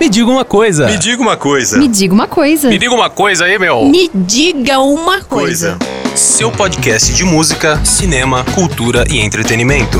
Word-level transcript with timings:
Me 0.00 0.08
diga 0.08 0.30
uma 0.30 0.44
coisa. 0.44 0.86
Me 0.86 0.96
diga 0.96 1.20
uma 1.20 1.36
coisa. 1.36 1.76
Me 1.76 1.88
diga 1.88 2.14
uma 2.14 2.28
coisa. 2.28 2.68
Me 2.68 2.78
diga 2.78 2.94
uma 2.94 3.10
coisa 3.10 3.44
aí, 3.46 3.58
meu. 3.58 3.84
Me 3.84 4.08
diga 4.14 4.78
uma 4.78 5.20
coisa. 5.22 5.76
Coisa. 5.76 6.16
Seu 6.16 6.52
podcast 6.52 7.12
de 7.12 7.24
música, 7.24 7.84
cinema, 7.84 8.44
cultura 8.54 9.04
e 9.10 9.18
entretenimento. 9.18 9.98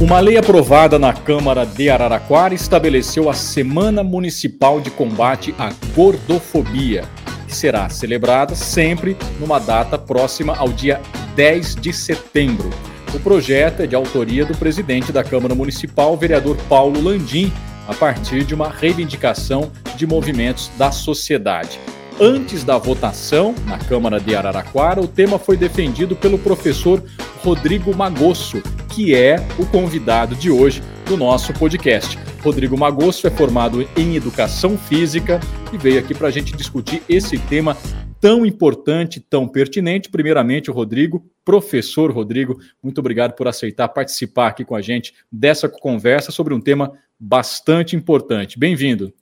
Uma 0.00 0.18
lei 0.18 0.36
aprovada 0.36 0.98
na 0.98 1.12
Câmara 1.12 1.64
de 1.64 1.88
Araraquara 1.88 2.54
estabeleceu 2.54 3.30
a 3.30 3.34
Semana 3.34 4.02
Municipal 4.02 4.80
de 4.80 4.90
Combate 4.90 5.54
à 5.56 5.70
Gordofobia, 5.94 7.04
que 7.46 7.54
será 7.54 7.88
celebrada 7.88 8.56
sempre 8.56 9.16
numa 9.38 9.60
data 9.60 9.96
próxima 9.96 10.56
ao 10.56 10.70
dia 10.70 11.00
10 11.36 11.76
de 11.76 11.92
setembro. 11.92 12.68
O 13.14 13.20
projeto 13.20 13.80
é 13.80 13.86
de 13.86 13.94
autoria 13.94 14.46
do 14.46 14.56
presidente 14.56 15.12
da 15.12 15.22
Câmara 15.22 15.54
Municipal, 15.54 16.16
vereador 16.16 16.56
Paulo 16.66 16.98
Landim, 16.98 17.52
a 17.86 17.92
partir 17.92 18.42
de 18.42 18.54
uma 18.54 18.70
reivindicação 18.70 19.70
de 19.96 20.06
movimentos 20.06 20.70
da 20.78 20.90
sociedade. 20.90 21.78
Antes 22.18 22.64
da 22.64 22.78
votação 22.78 23.54
na 23.66 23.78
Câmara 23.78 24.18
de 24.18 24.34
Araraquara, 24.34 24.98
o 24.98 25.06
tema 25.06 25.38
foi 25.38 25.58
defendido 25.58 26.16
pelo 26.16 26.38
professor 26.38 27.02
Rodrigo 27.42 27.94
Magosso, 27.94 28.62
que 28.88 29.14
é 29.14 29.36
o 29.58 29.66
convidado 29.66 30.34
de 30.34 30.50
hoje 30.50 30.82
do 31.04 31.14
nosso 31.16 31.52
podcast. 31.52 32.18
Rodrigo 32.42 32.78
Magosso 32.78 33.26
é 33.26 33.30
formado 33.30 33.86
em 33.94 34.16
Educação 34.16 34.78
Física 34.78 35.38
e 35.70 35.76
veio 35.76 35.98
aqui 35.98 36.14
para 36.14 36.28
a 36.28 36.30
gente 36.30 36.56
discutir 36.56 37.02
esse 37.08 37.38
tema 37.38 37.76
tão 38.18 38.46
importante, 38.46 39.20
tão 39.20 39.46
pertinente. 39.46 40.08
Primeiramente, 40.08 40.70
Rodrigo, 40.70 41.22
professor 41.44 42.10
Rodrigo, 42.10 42.58
muito 42.82 42.98
obrigado 42.98 43.34
por 43.34 43.48
aceitar 43.48 43.88
participar 43.88 44.48
aqui 44.48 44.64
com 44.64 44.74
a 44.74 44.80
gente 44.80 45.14
dessa 45.30 45.68
conversa 45.68 46.30
sobre 46.30 46.54
um 46.54 46.60
tema 46.60 46.92
bastante 47.18 47.96
importante. 47.96 48.58
Bem-vindo. 48.58 49.12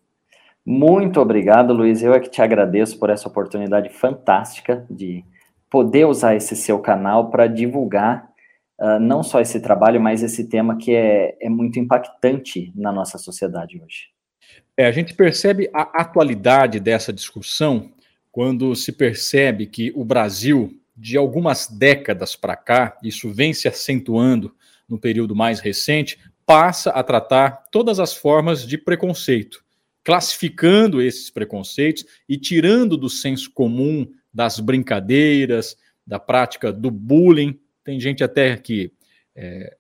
Muito 0.64 1.20
obrigado, 1.20 1.72
Luiz. 1.72 2.02
Eu 2.02 2.12
é 2.12 2.20
que 2.20 2.30
te 2.30 2.42
agradeço 2.42 2.98
por 2.98 3.10
essa 3.10 3.28
oportunidade 3.28 3.88
fantástica 3.91 4.86
de 4.91 5.24
poder 5.70 6.06
usar 6.06 6.34
esse 6.34 6.54
seu 6.54 6.78
canal 6.78 7.30
para 7.30 7.46
divulgar 7.46 8.28
uh, 8.78 8.98
não 9.00 9.22
só 9.22 9.41
esse 9.41 9.60
trabalho, 9.60 10.00
mas 10.00 10.22
esse 10.22 10.48
tema 10.48 10.76
que 10.76 10.94
é, 10.94 11.36
é 11.41 11.48
muito 11.48 11.78
impactante 11.78 12.72
na 12.74 12.92
nossa 12.92 13.18
sociedade 13.18 13.80
hoje. 13.82 14.08
É, 14.76 14.86
a 14.86 14.92
gente 14.92 15.14
percebe 15.14 15.70
a 15.72 15.82
atualidade 16.00 16.80
dessa 16.80 17.12
discussão 17.12 17.91
quando 18.32 18.74
se 18.74 18.92
percebe 18.92 19.66
que 19.66 19.92
o 19.94 20.04
Brasil, 20.04 20.79
de 21.00 21.16
algumas 21.16 21.66
décadas 21.66 22.36
para 22.36 22.54
cá, 22.54 22.98
isso 23.02 23.32
vem 23.32 23.54
se 23.54 23.66
acentuando 23.66 24.54
no 24.86 24.98
período 25.00 25.34
mais 25.34 25.58
recente, 25.58 26.18
passa 26.44 26.90
a 26.90 27.02
tratar 27.02 27.64
todas 27.72 27.98
as 27.98 28.12
formas 28.12 28.66
de 28.66 28.76
preconceito, 28.76 29.64
classificando 30.04 31.00
esses 31.00 31.30
preconceitos 31.30 32.04
e 32.28 32.36
tirando 32.36 32.98
do 32.98 33.08
senso 33.08 33.50
comum 33.52 34.06
das 34.32 34.60
brincadeiras, 34.60 35.74
da 36.06 36.18
prática 36.18 36.70
do 36.70 36.90
bullying. 36.90 37.58
Tem 37.82 37.98
gente 37.98 38.22
até 38.22 38.58
que 38.58 38.92
é, 39.34 39.76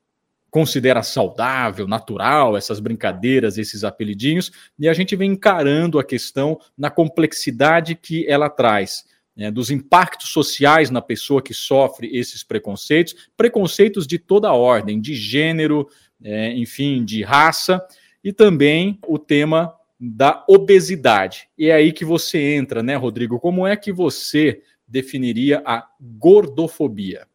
considera 0.50 1.02
saudável, 1.02 1.86
natural, 1.86 2.56
essas 2.56 2.80
brincadeiras, 2.80 3.58
esses 3.58 3.84
apelidinhos, 3.84 4.50
e 4.78 4.88
a 4.88 4.94
gente 4.94 5.14
vem 5.14 5.32
encarando 5.32 5.98
a 5.98 6.04
questão 6.04 6.58
na 6.78 6.88
complexidade 6.88 7.94
que 7.94 8.26
ela 8.26 8.48
traz. 8.48 9.04
Né, 9.40 9.50
dos 9.50 9.70
impactos 9.70 10.28
sociais 10.28 10.90
na 10.90 11.00
pessoa 11.00 11.40
que 11.40 11.54
sofre 11.54 12.14
esses 12.14 12.44
preconceitos, 12.44 13.30
preconceitos 13.38 14.06
de 14.06 14.18
toda 14.18 14.52
ordem, 14.52 15.00
de 15.00 15.14
gênero, 15.14 15.88
é, 16.22 16.52
enfim, 16.52 17.02
de 17.02 17.22
raça, 17.22 17.82
e 18.22 18.34
também 18.34 18.98
o 19.08 19.18
tema 19.18 19.74
da 19.98 20.44
obesidade. 20.46 21.48
E 21.56 21.70
é 21.70 21.72
aí 21.72 21.90
que 21.90 22.04
você 22.04 22.54
entra, 22.54 22.82
né, 22.82 22.96
Rodrigo? 22.96 23.40
Como 23.40 23.66
é 23.66 23.74
que 23.76 23.90
você 23.90 24.60
definiria 24.86 25.62
a 25.64 25.86
gordofobia? 25.98 27.26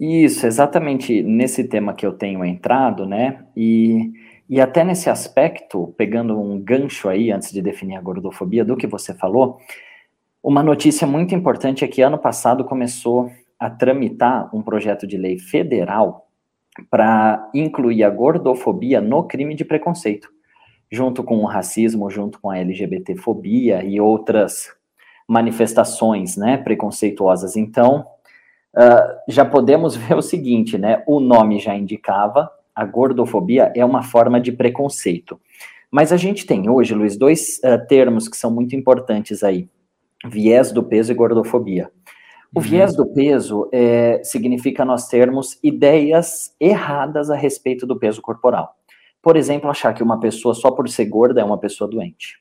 Isso, 0.00 0.44
exatamente 0.44 1.22
nesse 1.22 1.68
tema 1.68 1.94
que 1.94 2.04
eu 2.04 2.14
tenho 2.14 2.44
entrado, 2.44 3.06
né? 3.06 3.44
E, 3.56 4.12
e 4.48 4.60
até 4.60 4.82
nesse 4.82 5.08
aspecto, 5.08 5.94
pegando 5.96 6.36
um 6.36 6.58
gancho 6.58 7.08
aí, 7.08 7.30
antes 7.30 7.52
de 7.52 7.62
definir 7.62 7.94
a 7.94 8.00
gordofobia, 8.00 8.64
do 8.64 8.76
que 8.76 8.88
você 8.88 9.14
falou, 9.14 9.60
uma 10.42 10.62
notícia 10.62 11.06
muito 11.06 11.34
importante 11.34 11.84
é 11.84 11.88
que 11.88 12.02
ano 12.02 12.18
passado 12.18 12.64
começou 12.64 13.30
a 13.58 13.68
tramitar 13.68 14.48
um 14.54 14.62
projeto 14.62 15.06
de 15.06 15.18
lei 15.18 15.38
federal 15.38 16.26
para 16.90 17.50
incluir 17.52 18.04
a 18.04 18.10
gordofobia 18.10 19.00
no 19.00 19.24
crime 19.24 19.54
de 19.54 19.64
preconceito, 19.64 20.30
junto 20.90 21.22
com 21.22 21.38
o 21.38 21.46
racismo, 21.46 22.08
junto 22.08 22.40
com 22.40 22.48
a 22.48 22.58
LGBTfobia 22.58 23.84
e 23.84 24.00
outras 24.00 24.68
manifestações, 25.28 26.36
né, 26.36 26.56
preconceituosas. 26.56 27.56
Então, 27.56 28.06
uh, 28.74 29.20
já 29.28 29.44
podemos 29.44 29.94
ver 29.94 30.16
o 30.16 30.22
seguinte, 30.22 30.78
né? 30.78 31.02
O 31.06 31.20
nome 31.20 31.58
já 31.58 31.74
indicava, 31.76 32.50
a 32.74 32.84
gordofobia 32.84 33.70
é 33.76 33.84
uma 33.84 34.02
forma 34.02 34.40
de 34.40 34.52
preconceito. 34.52 35.38
Mas 35.90 36.12
a 36.12 36.16
gente 36.16 36.46
tem 36.46 36.68
hoje, 36.70 36.94
Luiz, 36.94 37.16
dois 37.16 37.60
uh, 37.64 37.86
termos 37.86 38.26
que 38.26 38.36
são 38.36 38.50
muito 38.50 38.74
importantes 38.74 39.44
aí: 39.44 39.68
viés 40.26 40.72
do 40.72 40.82
peso 40.82 41.12
e 41.12 41.14
gordofobia. 41.14 41.90
O 42.54 42.58
uhum. 42.58 42.64
viés 42.64 42.94
do 42.96 43.06
peso 43.06 43.68
é, 43.72 44.20
significa 44.24 44.84
nós 44.84 45.06
termos 45.08 45.58
ideias 45.62 46.54
erradas 46.58 47.30
a 47.30 47.36
respeito 47.36 47.86
do 47.86 47.98
peso 47.98 48.20
corporal. 48.20 48.74
Por 49.22 49.36
exemplo, 49.36 49.70
achar 49.70 49.94
que 49.94 50.02
uma 50.02 50.18
pessoa 50.18 50.54
só 50.54 50.70
por 50.70 50.88
ser 50.88 51.04
gorda 51.06 51.40
é 51.40 51.44
uma 51.44 51.58
pessoa 51.58 51.88
doente. 51.88 52.40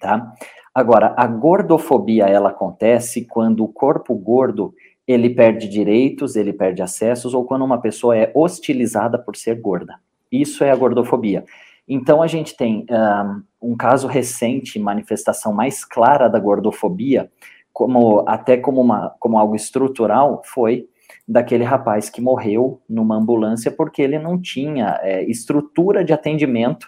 Tá? 0.00 0.32
Agora, 0.74 1.14
a 1.16 1.26
gordofobia 1.26 2.24
ela 2.26 2.50
acontece 2.50 3.24
quando 3.24 3.64
o 3.64 3.68
corpo 3.68 4.14
gordo 4.14 4.74
ele 5.06 5.30
perde 5.30 5.68
direitos, 5.68 6.34
ele 6.34 6.52
perde 6.52 6.82
acessos, 6.82 7.34
ou 7.34 7.44
quando 7.44 7.64
uma 7.64 7.80
pessoa 7.80 8.16
é 8.16 8.30
hostilizada 8.34 9.18
por 9.18 9.36
ser 9.36 9.60
gorda. 9.60 9.98
Isso 10.32 10.64
é 10.64 10.70
a 10.70 10.76
gordofobia. 10.76 11.44
Então, 11.86 12.22
a 12.22 12.26
gente 12.26 12.56
tem 12.56 12.86
um, 12.90 13.42
um 13.64 13.76
caso 13.76 14.06
recente, 14.06 14.78
manifestação 14.78 15.52
mais 15.52 15.84
clara 15.84 16.28
da 16.28 16.38
gordofobia, 16.38 17.30
como 17.72 18.24
até 18.28 18.56
como, 18.56 18.80
uma, 18.80 19.14
como 19.18 19.38
algo 19.38 19.56
estrutural, 19.56 20.42
foi 20.44 20.88
daquele 21.26 21.64
rapaz 21.64 22.10
que 22.10 22.20
morreu 22.20 22.82
numa 22.88 23.16
ambulância 23.16 23.70
porque 23.70 24.02
ele 24.02 24.18
não 24.18 24.40
tinha 24.40 24.98
é, 25.02 25.24
estrutura 25.24 26.04
de 26.04 26.12
atendimento 26.12 26.86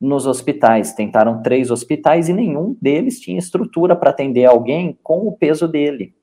nos 0.00 0.26
hospitais. 0.26 0.92
Tentaram 0.92 1.42
três 1.42 1.70
hospitais 1.70 2.28
e 2.28 2.32
nenhum 2.32 2.76
deles 2.80 3.20
tinha 3.20 3.38
estrutura 3.38 3.96
para 3.96 4.10
atender 4.10 4.44
alguém 4.44 4.98
com 5.02 5.26
o 5.26 5.32
peso 5.32 5.66
dele. 5.66 6.14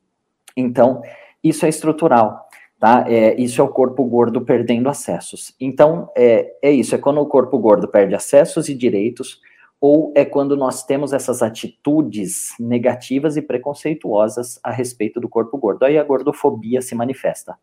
Então, 0.56 1.02
isso 1.44 1.66
é 1.66 1.70
estrutural, 1.70 2.48
tá? 2.80 3.06
É, 3.08 3.40
isso 3.40 3.62
é 3.62 3.64
o 3.64 3.70
corpo 3.70 4.04
gordo 4.06 4.42
perdendo 4.42 4.90
acessos. 4.90 5.56
Então, 5.60 6.10
é, 6.16 6.54
é 6.62 6.72
isso, 6.72 6.96
é 6.96 6.98
quando 6.98 7.20
o 7.20 7.26
corpo 7.26 7.58
gordo 7.58 7.88
perde 7.88 8.16
acessos 8.16 8.70
e 8.70 8.76
direitos, 8.76 9.42
ou 9.82 10.14
é 10.16 10.24
quando 10.24 10.56
nós 10.56 10.86
temos 10.86 11.12
essas 11.12 11.42
atitudes 11.42 12.54
negativas 12.60 13.36
e 13.36 13.42
preconceituosas 13.42 14.60
a 14.64 14.72
respeito 14.72 15.20
do 15.20 15.28
corpo 15.28 15.58
gordo. 15.58 15.84
Aí 15.84 15.98
a 15.98 16.04
gordofobia 16.04 16.84
se 16.84 16.94
manifesta. 16.94 17.58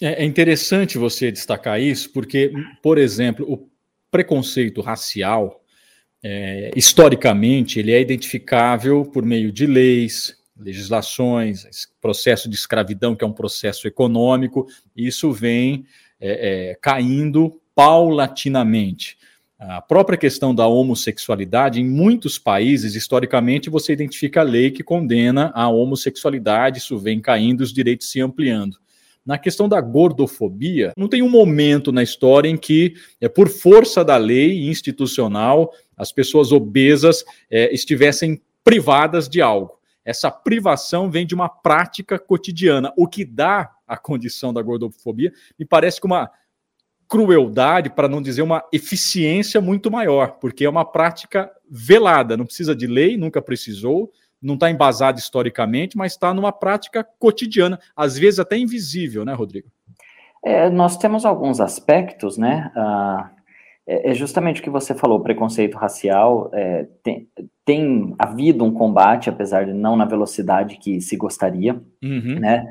É, 0.00 0.24
é 0.24 0.24
interessante 0.24 0.98
você 0.98 1.30
destacar 1.30 1.80
isso, 1.80 2.12
porque, 2.12 2.52
por 2.82 2.98
exemplo, 2.98 3.46
o 3.48 3.70
preconceito 4.10 4.80
racial, 4.80 5.62
é, 6.20 6.72
historicamente, 6.74 7.78
ele 7.78 7.92
é 7.92 8.00
identificável 8.00 9.04
por 9.04 9.24
meio 9.24 9.52
de 9.52 9.64
leis, 9.64 10.36
legislações, 10.58 11.64
processo 12.00 12.48
de 12.48 12.56
escravidão, 12.56 13.14
que 13.14 13.24
é 13.24 13.26
um 13.26 13.32
processo 13.32 13.86
econômico, 13.86 14.66
isso 14.96 15.30
vem 15.30 15.84
é, 16.20 16.70
é, 16.70 16.74
caindo 16.80 17.60
paulatinamente. 17.72 19.16
A 19.68 19.80
própria 19.80 20.18
questão 20.18 20.52
da 20.52 20.66
homossexualidade, 20.66 21.80
em 21.80 21.88
muitos 21.88 22.36
países, 22.36 22.96
historicamente, 22.96 23.70
você 23.70 23.92
identifica 23.92 24.40
a 24.40 24.42
lei 24.42 24.72
que 24.72 24.82
condena 24.82 25.52
a 25.54 25.68
homossexualidade, 25.68 26.78
isso 26.78 26.98
vem 26.98 27.20
caindo, 27.20 27.60
os 27.60 27.72
direitos 27.72 28.10
se 28.10 28.20
ampliando. 28.20 28.76
Na 29.24 29.38
questão 29.38 29.68
da 29.68 29.80
gordofobia, 29.80 30.92
não 30.96 31.06
tem 31.06 31.22
um 31.22 31.30
momento 31.30 31.92
na 31.92 32.02
história 32.02 32.48
em 32.48 32.56
que, 32.56 32.94
é, 33.20 33.28
por 33.28 33.48
força 33.48 34.04
da 34.04 34.16
lei 34.16 34.68
institucional, 34.68 35.72
as 35.96 36.10
pessoas 36.10 36.50
obesas 36.50 37.24
é, 37.48 37.72
estivessem 37.72 38.42
privadas 38.64 39.28
de 39.28 39.40
algo. 39.40 39.78
Essa 40.04 40.28
privação 40.28 41.08
vem 41.08 41.24
de 41.24 41.36
uma 41.36 41.48
prática 41.48 42.18
cotidiana. 42.18 42.92
O 42.96 43.06
que 43.06 43.24
dá 43.24 43.70
a 43.86 43.96
condição 43.96 44.52
da 44.52 44.60
gordofobia 44.60 45.32
me 45.56 45.64
parece 45.64 46.00
que 46.00 46.06
uma 46.06 46.28
crueldade, 47.12 47.90
para 47.90 48.08
não 48.08 48.22
dizer 48.22 48.40
uma 48.40 48.64
eficiência 48.72 49.60
muito 49.60 49.90
maior, 49.90 50.38
porque 50.40 50.64
é 50.64 50.70
uma 50.70 50.82
prática 50.82 51.52
velada, 51.70 52.38
não 52.38 52.46
precisa 52.46 52.74
de 52.74 52.86
lei, 52.86 53.18
nunca 53.18 53.42
precisou, 53.42 54.10
não 54.40 54.54
está 54.54 54.70
embasado 54.70 55.18
historicamente, 55.18 55.94
mas 55.94 56.12
está 56.12 56.32
numa 56.32 56.50
prática 56.50 57.06
cotidiana, 57.18 57.78
às 57.94 58.16
vezes 58.16 58.40
até 58.40 58.56
invisível, 58.56 59.26
né, 59.26 59.34
Rodrigo? 59.34 59.68
É, 60.42 60.70
nós 60.70 60.96
temos 60.96 61.26
alguns 61.26 61.60
aspectos, 61.60 62.38
né? 62.38 62.72
Ah, 62.74 63.30
é, 63.86 64.12
é 64.12 64.14
justamente 64.14 64.62
o 64.62 64.64
que 64.64 64.70
você 64.70 64.94
falou, 64.94 65.20
preconceito 65.20 65.76
racial. 65.76 66.50
É, 66.54 66.86
tem, 67.02 67.28
tem, 67.62 68.14
havido 68.18 68.64
um 68.64 68.72
combate, 68.72 69.28
apesar 69.28 69.66
de 69.66 69.74
não 69.74 69.96
na 69.96 70.06
velocidade 70.06 70.78
que 70.78 70.98
se 71.02 71.14
gostaria, 71.18 71.74
uhum. 72.02 72.40
né? 72.40 72.64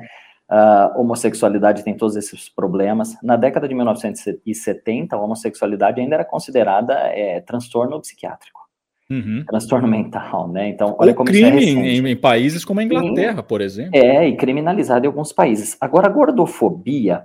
A 0.54 0.92
homossexualidade 0.98 1.82
tem 1.82 1.96
todos 1.96 2.14
esses 2.14 2.46
problemas. 2.46 3.16
Na 3.22 3.36
década 3.36 3.66
de 3.66 3.74
1970, 3.74 5.16
a 5.16 5.18
homossexualidade 5.18 5.98
ainda 5.98 6.16
era 6.16 6.26
considerada 6.26 6.92
é, 6.92 7.40
transtorno 7.40 7.98
psiquiátrico. 7.98 8.60
Uhum. 9.08 9.44
Transtorno 9.48 9.88
mental, 9.88 10.48
né? 10.48 10.68
Então, 10.68 10.94
olha 10.98 11.12
Ou 11.12 11.16
como 11.16 11.30
crime 11.30 11.58
é 11.58 11.98
em, 11.98 12.06
em, 12.06 12.16
países 12.16 12.66
como 12.66 12.80
a 12.80 12.84
Inglaterra, 12.84 13.38
Sim. 13.38 13.48
por 13.48 13.62
exemplo. 13.62 13.92
É, 13.94 14.28
e 14.28 14.36
criminalizado 14.36 15.06
em 15.06 15.08
alguns 15.08 15.32
países. 15.32 15.74
Agora, 15.80 16.08
a 16.08 16.10
gordofobia 16.10 17.24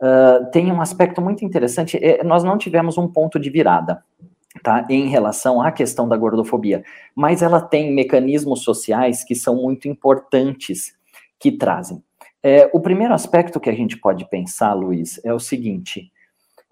uh, 0.00 0.48
tem 0.52 0.70
um 0.70 0.80
aspecto 0.80 1.20
muito 1.20 1.44
interessante. 1.44 1.98
É, 2.00 2.22
nós 2.22 2.44
não 2.44 2.56
tivemos 2.56 2.96
um 2.96 3.08
ponto 3.08 3.40
de 3.40 3.50
virada, 3.50 4.04
tá? 4.62 4.86
Em 4.88 5.08
relação 5.08 5.60
à 5.60 5.72
questão 5.72 6.08
da 6.08 6.16
gordofobia, 6.16 6.84
mas 7.16 7.42
ela 7.42 7.60
tem 7.60 7.92
mecanismos 7.92 8.62
sociais 8.62 9.24
que 9.24 9.34
são 9.34 9.56
muito 9.56 9.88
importantes 9.88 10.94
que 11.36 11.50
trazem. 11.50 12.00
É, 12.42 12.70
o 12.72 12.80
primeiro 12.80 13.12
aspecto 13.12 13.60
que 13.60 13.68
a 13.68 13.74
gente 13.74 13.96
pode 13.98 14.28
pensar, 14.28 14.72
Luiz, 14.72 15.20
é 15.24 15.32
o 15.32 15.38
seguinte: 15.38 16.10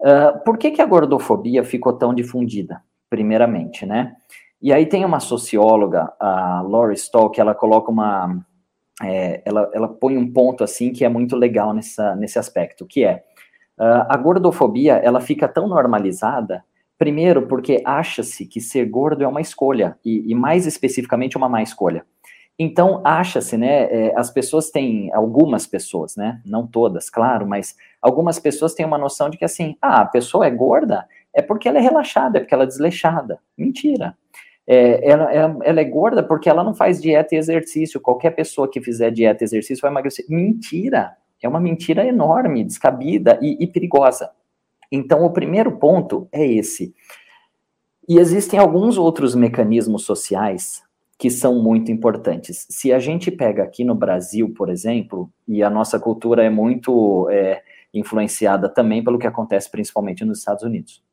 uh, 0.01 0.43
por 0.43 0.57
que, 0.57 0.71
que 0.71 0.81
a 0.81 0.85
gordofobia 0.85 1.63
ficou 1.63 1.93
tão 1.93 2.13
difundida? 2.13 2.81
Primeiramente, 3.09 3.85
né? 3.85 4.15
E 4.61 4.73
aí 4.73 4.85
tem 4.85 5.05
uma 5.05 5.19
socióloga, 5.19 6.11
a 6.19 6.61
Laurie 6.61 6.95
Stoll, 6.95 7.29
que 7.29 7.39
ela 7.39 7.55
coloca 7.55 7.91
uma. 7.91 8.43
É, 9.01 9.41
ela, 9.45 9.69
ela 9.73 9.87
põe 9.87 10.17
um 10.17 10.31
ponto 10.31 10.63
assim 10.63 10.91
que 10.91 11.05
é 11.05 11.09
muito 11.09 11.35
legal 11.37 11.73
nessa, 11.73 12.15
nesse 12.15 12.37
aspecto, 12.37 12.85
que 12.85 13.05
é 13.05 13.23
uh, 13.79 14.05
a 14.09 14.17
gordofobia 14.17 14.95
ela 14.95 15.21
fica 15.21 15.47
tão 15.47 15.69
normalizada, 15.69 16.65
primeiro 16.97 17.47
porque 17.47 17.81
acha-se 17.85 18.45
que 18.45 18.59
ser 18.59 18.85
gordo 18.85 19.23
é 19.23 19.27
uma 19.27 19.39
escolha, 19.39 19.97
e, 20.03 20.29
e 20.29 20.35
mais 20.35 20.65
especificamente 20.65 21.37
uma 21.37 21.47
má 21.47 21.63
escolha. 21.63 22.05
Então, 22.61 23.01
acha-se, 23.05 23.55
né, 23.55 23.83
é, 23.83 24.13
as 24.17 24.29
pessoas 24.29 24.69
têm, 24.69 25.09
algumas 25.13 25.65
pessoas, 25.65 26.17
né, 26.17 26.41
não 26.45 26.67
todas, 26.67 27.09
claro, 27.09 27.47
mas 27.47 27.73
algumas 28.01 28.37
pessoas 28.37 28.73
têm 28.73 28.85
uma 28.85 28.97
noção 28.97 29.29
de 29.29 29.37
que, 29.37 29.45
assim, 29.45 29.77
ah, 29.81 30.01
a 30.01 30.05
pessoa 30.05 30.45
é 30.45 30.49
gorda 30.49 31.07
é 31.33 31.41
porque 31.41 31.69
ela 31.69 31.77
é 31.77 31.81
relaxada, 31.81 32.37
é 32.37 32.41
porque 32.41 32.53
ela 32.53 32.63
é 32.63 32.67
desleixada. 32.67 33.39
Mentira. 33.57 34.17
É, 34.67 35.09
ela, 35.09 35.33
ela, 35.33 35.57
ela, 35.63 35.79
é 35.79 35.83
gorda 35.83 36.21
porque 36.21 36.49
ela 36.49 36.63
não 36.63 36.73
faz 36.73 37.01
dieta 37.01 37.33
e 37.33 37.37
exercício. 37.37 38.01
Qualquer 38.01 38.31
pessoa 38.31 38.69
que 38.69 38.81
fizer 38.81 39.11
dieta 39.11 39.43
e 39.43 39.45
exercício 39.45 39.81
vai 39.81 39.91
emagrecer. 39.91 40.25
Mentira. 40.27 41.15
É 41.41 41.47
uma 41.47 41.59
mentira 41.59 42.05
enorme, 42.05 42.63
descabida 42.63 43.39
e, 43.41 43.57
e 43.63 43.67
perigosa. 43.67 44.31
Então, 44.91 45.23
o 45.23 45.31
primeiro 45.31 45.77
ponto 45.77 46.27
é 46.31 46.45
esse. 46.45 46.93
E 48.07 48.17
existem 48.17 48.59
alguns 48.59 48.97
outros 48.97 49.35
mecanismos 49.35 50.03
sociais 50.03 50.83
que 51.19 51.29
são 51.29 51.61
muito 51.61 51.91
importantes. 51.91 52.65
Se 52.69 52.93
a 52.93 52.97
gente 52.97 53.29
pega 53.29 53.61
aqui 53.61 53.83
no 53.83 53.93
Brasil, 53.93 54.53
por 54.55 54.69
exemplo, 54.69 55.29
e 55.45 55.61
a 55.61 55.69
nossa 55.69 55.99
cultura 55.99 56.45
é 56.45 56.49
muito 56.49 57.29
é, 57.29 57.61
influenciada 57.93 58.69
também 58.69 59.03
pelo 59.03 59.19
que 59.19 59.27
acontece 59.27 59.69
principalmente 59.69 60.23
nos 60.23 60.39
Estados 60.39 60.63
Unidos. 60.63 61.03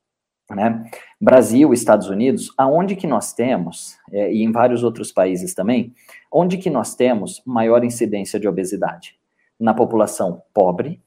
Né? 0.49 0.88
Brasil, 1.20 1.73
Estados 1.73 2.08
Unidos, 2.08 2.55
aonde 2.56 2.94
que 2.94 3.05
nós 3.05 3.32
temos, 3.32 3.99
é, 4.12 4.32
e 4.32 4.44
em 4.44 4.53
vários 4.53 4.85
outros 4.85 5.11
países 5.11 5.55
também, 5.55 5.93
onde 6.32 6.56
que 6.56 6.70
nós 6.70 6.94
temos 6.94 7.43
maior 7.44 7.82
incidência 7.82 8.38
de 8.38 8.47
obesidade? 8.47 9.19
Na 9.58 9.75
população 9.75 10.41
pobre 10.55 11.03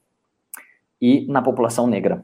e 1.00 1.26
na 1.26 1.40
população 1.40 1.86
negra. 1.86 2.22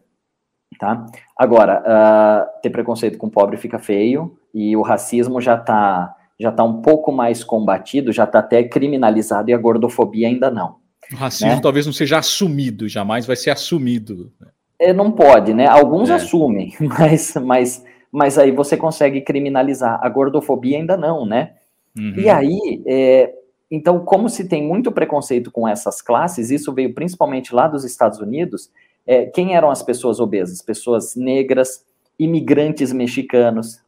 Tá? 0.79 1.07
Agora, 1.39 1.81
uh, 1.81 2.61
ter 2.61 2.69
preconceito 2.69 3.17
com 3.17 3.31
pobre 3.31 3.57
fica 3.57 3.79
feio, 3.79 4.39
e 4.53 4.77
o 4.77 4.83
racismo 4.83 5.41
já 5.41 5.55
está 5.55 6.15
já 6.39 6.51
está 6.51 6.63
um 6.63 6.83
pouco 6.83 7.11
mais 7.11 7.43
combatido, 7.43 8.13
já 8.13 8.25
está 8.25 8.41
até 8.41 8.63
criminalizado 8.63 9.51
e 9.51 9.55
a 9.55 9.59
gordofobia 9.59 10.29
ainda 10.29 10.51
não. 10.51 10.77
O 11.13 11.17
racismo 11.17 11.55
né? 11.55 11.61
talvez 11.61 11.87
não 11.87 11.93
seja 11.93 12.19
assumido, 12.19 12.89
jamais 12.89 13.27
vai 13.27 13.37
ser 13.37 13.51
assumido. 13.51 14.33
É, 14.79 14.93
não 14.93 15.11
pode, 15.11 15.55
né? 15.55 15.67
Alguns 15.67 16.11
é. 16.11 16.15
assumem, 16.15 16.75
mas, 16.81 17.35
mas, 17.35 17.85
mas 18.13 18.39
aí 18.39 18.51
você 18.51 18.77
consegue 18.77 19.21
criminalizar. 19.21 19.99
A 20.03 20.09
gordofobia 20.09 20.79
ainda 20.79 20.97
não, 20.97 21.25
né? 21.25 21.53
Uhum. 21.97 22.15
E 22.17 22.29
aí, 22.29 22.83
é, 22.87 23.33
então, 23.71 24.05
como 24.05 24.29
se 24.29 24.49
tem 24.49 24.63
muito 24.63 24.93
preconceito 24.93 25.51
com 25.51 25.67
essas 25.67 26.03
classes, 26.03 26.51
isso 26.51 26.73
veio 26.75 26.95
principalmente 26.95 27.55
lá 27.55 27.67
dos 27.67 27.85
Estados 27.85 28.21
Unidos. 28.21 28.71
É, 29.07 29.27
quem 29.27 29.57
eram 29.57 29.71
as 29.71 29.83
pessoas 29.83 30.21
obesas? 30.21 30.61
Pessoas 30.61 31.17
negras, 31.17 31.85
imigrantes 32.19 32.93
mexicanos, 32.93 33.81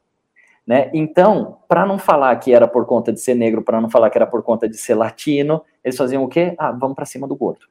né? 0.69 0.91
Então, 0.93 1.61
para 1.67 1.87
não 1.87 1.99
falar 1.99 2.37
que 2.37 2.53
era 2.53 2.69
por 2.69 2.85
conta 2.85 3.11
de 3.11 3.19
ser 3.19 3.35
negro, 3.35 3.63
para 3.63 3.81
não 3.81 3.89
falar 3.89 4.11
que 4.11 4.19
era 4.19 4.27
por 4.27 4.43
conta 4.43 4.69
de 4.69 4.77
ser 4.77 4.95
latino, 4.95 5.63
eles 5.83 5.97
faziam 5.97 6.23
o 6.23 6.29
quê? 6.29 6.55
Ah, 6.59 6.71
vamos 6.73 6.95
para 6.95 7.07
cima 7.07 7.27
do 7.27 7.35
gordo. 7.35 7.67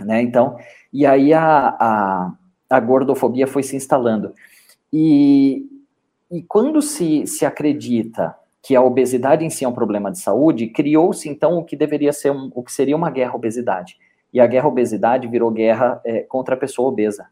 Né? 0.00 0.22
Então, 0.22 0.56
e 0.90 1.04
aí 1.04 1.34
a, 1.34 1.76
a, 1.78 2.32
a 2.70 2.80
gordofobia 2.80 3.46
foi 3.46 3.62
se 3.62 3.76
instalando. 3.76 4.32
E, 4.90 5.66
e 6.30 6.42
quando 6.42 6.80
se, 6.80 7.26
se 7.26 7.44
acredita 7.44 8.34
que 8.62 8.74
a 8.74 8.80
obesidade 8.80 9.44
em 9.44 9.50
si 9.50 9.66
é 9.66 9.68
um 9.68 9.74
problema 9.74 10.10
de 10.10 10.18
saúde, 10.18 10.68
criou-se 10.68 11.28
então 11.28 11.58
o 11.58 11.64
que 11.64 11.76
deveria 11.76 12.10
ser 12.14 12.30
um, 12.30 12.50
o 12.54 12.62
que 12.62 12.72
seria 12.72 12.96
uma 12.96 13.10
guerra 13.10 13.34
obesidade. 13.34 13.98
E 14.32 14.40
a 14.40 14.46
guerra 14.46 14.68
obesidade 14.68 15.28
virou 15.28 15.50
guerra 15.50 16.00
é, 16.02 16.20
contra 16.20 16.54
a 16.54 16.58
pessoa 16.58 16.88
obesa. 16.88 17.26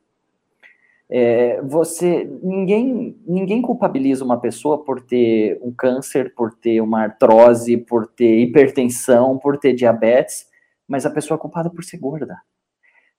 É, 1.14 1.60
você 1.60 2.24
ninguém 2.42 3.14
ninguém 3.26 3.60
culpabiliza 3.60 4.24
uma 4.24 4.40
pessoa 4.40 4.82
por 4.82 4.98
ter 4.98 5.60
um 5.60 5.70
câncer, 5.70 6.34
por 6.34 6.54
ter 6.54 6.80
uma 6.80 7.02
artrose, 7.02 7.76
por 7.76 8.06
ter 8.06 8.38
hipertensão, 8.38 9.36
por 9.36 9.58
ter 9.58 9.74
diabetes, 9.74 10.46
mas 10.88 11.04
a 11.04 11.10
pessoa 11.10 11.36
é 11.36 11.38
culpada 11.38 11.68
por 11.68 11.84
ser 11.84 11.98
gorda, 11.98 12.38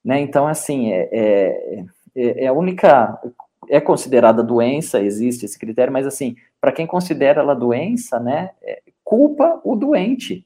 né? 0.03 0.19
Então 0.19 0.47
assim 0.47 0.91
é, 0.91 1.07
é, 1.11 1.85
é, 2.15 2.45
é 2.45 2.47
a 2.47 2.53
única 2.53 3.21
é 3.69 3.79
considerada 3.79 4.41
doença, 4.41 4.99
existe 4.99 5.45
esse 5.45 5.59
critério, 5.59 5.93
mas 5.93 6.07
assim 6.07 6.35
para 6.59 6.71
quem 6.71 6.87
considera 6.87 7.41
ela 7.41 7.53
doença, 7.53 8.19
né? 8.19 8.49
É, 8.63 8.81
culpa 9.03 9.61
o 9.63 9.75
doente 9.75 10.43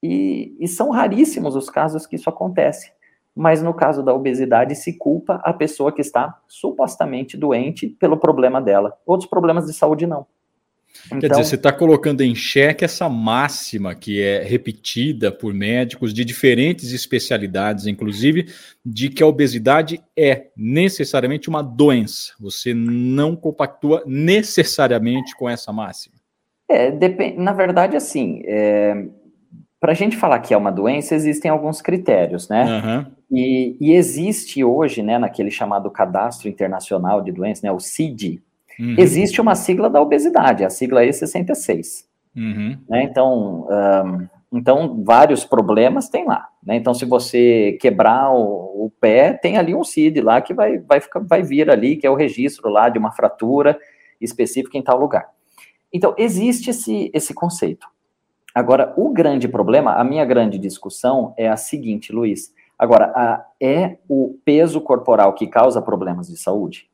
e, 0.00 0.54
e 0.60 0.68
são 0.68 0.90
raríssimos 0.90 1.56
os 1.56 1.68
casos 1.68 2.06
que 2.06 2.14
isso 2.14 2.30
acontece 2.30 2.92
mas 3.34 3.62
no 3.62 3.72
caso 3.72 4.02
da 4.02 4.14
obesidade 4.14 4.74
se 4.74 4.96
culpa 4.98 5.40
a 5.44 5.52
pessoa 5.52 5.92
que 5.92 6.00
está 6.00 6.38
supostamente 6.48 7.36
doente 7.36 7.88
pelo 7.88 8.16
problema 8.16 8.60
dela. 8.60 8.96
Outros 9.06 9.28
problemas 9.28 9.66
de 9.66 9.72
saúde 9.72 10.06
não. 10.06 10.26
Então, 11.06 11.20
Quer 11.20 11.26
dizer, 11.26 11.26
então 11.26 11.44
você 11.44 11.54
está 11.54 11.72
colocando 11.72 12.20
em 12.20 12.34
xeque 12.34 12.84
essa 12.84 13.08
máxima 13.08 13.94
que 13.94 14.20
é 14.20 14.42
repetida 14.42 15.32
por 15.32 15.54
médicos 15.54 16.12
de 16.12 16.24
diferentes 16.24 16.92
especialidades, 16.92 17.86
inclusive, 17.86 18.48
de 18.84 19.08
que 19.08 19.22
a 19.22 19.26
obesidade 19.26 20.00
é 20.16 20.48
necessariamente 20.56 21.48
uma 21.48 21.62
doença. 21.62 22.32
Você 22.40 22.74
não 22.74 23.34
compactua 23.34 24.02
necessariamente 24.06 25.36
com 25.36 25.48
essa 25.48 25.72
máxima. 25.72 26.16
É, 26.68 26.92
na 27.36 27.52
verdade, 27.52 27.96
assim, 27.96 28.42
é, 28.44 28.94
para 29.80 29.92
a 29.92 29.94
gente 29.94 30.16
falar 30.16 30.38
que 30.40 30.52
é 30.52 30.56
uma 30.56 30.70
doença, 30.70 31.14
existem 31.14 31.50
alguns 31.50 31.80
critérios, 31.80 32.48
né? 32.48 32.64
Uhum. 32.64 33.06
E, 33.32 33.76
e, 33.80 33.92
existe 33.94 34.62
hoje, 34.62 35.02
né, 35.02 35.18
naquele 35.18 35.50
chamado 35.50 35.90
Cadastro 35.90 36.48
Internacional 36.48 37.22
de 37.22 37.32
Doenças, 37.32 37.62
né, 37.62 37.72
o 37.72 37.80
CID, 37.80 38.42
uhum. 38.78 38.96
existe 38.98 39.40
uma 39.40 39.54
sigla 39.54 39.88
da 39.88 40.02
obesidade, 40.02 40.64
a 40.64 40.70
sigla 40.70 41.02
E66. 41.02 42.04
Uhum. 42.36 42.76
Né, 42.88 43.04
então, 43.04 43.66
um, 43.70 44.28
então, 44.52 45.02
vários 45.04 45.44
problemas 45.44 46.08
tem 46.08 46.26
lá. 46.26 46.48
Né? 46.62 46.76
Então, 46.76 46.92
se 46.92 47.04
você 47.04 47.78
quebrar 47.80 48.32
o, 48.32 48.86
o, 48.86 48.92
pé, 49.00 49.32
tem 49.32 49.56
ali 49.56 49.74
um 49.74 49.84
CID 49.84 50.20
lá 50.20 50.40
que 50.40 50.52
vai, 50.52 50.78
vai, 50.78 51.00
ficar, 51.00 51.20
vai 51.20 51.42
vir 51.42 51.70
ali, 51.70 51.96
que 51.96 52.06
é 52.06 52.10
o 52.10 52.16
registro 52.16 52.68
lá 52.68 52.88
de 52.88 52.98
uma 52.98 53.12
fratura 53.12 53.78
específica 54.20 54.76
em 54.76 54.82
tal 54.82 54.98
lugar. 54.98 55.28
Então, 55.92 56.14
existe 56.18 56.70
esse, 56.70 57.10
esse 57.14 57.32
conceito. 57.32 57.86
Agora, 58.54 58.92
o 58.96 59.10
grande 59.10 59.48
problema, 59.48 59.94
a 59.94 60.04
minha 60.04 60.24
grande 60.24 60.58
discussão 60.58 61.34
é 61.36 61.48
a 61.48 61.56
seguinte, 61.56 62.12
Luiz. 62.12 62.54
Agora, 62.78 63.12
a, 63.14 63.44
é 63.60 63.98
o 64.08 64.38
peso 64.44 64.80
corporal 64.80 65.34
que 65.34 65.46
causa 65.46 65.82
problemas 65.82 66.28
de 66.28 66.36
saúde? 66.36 66.88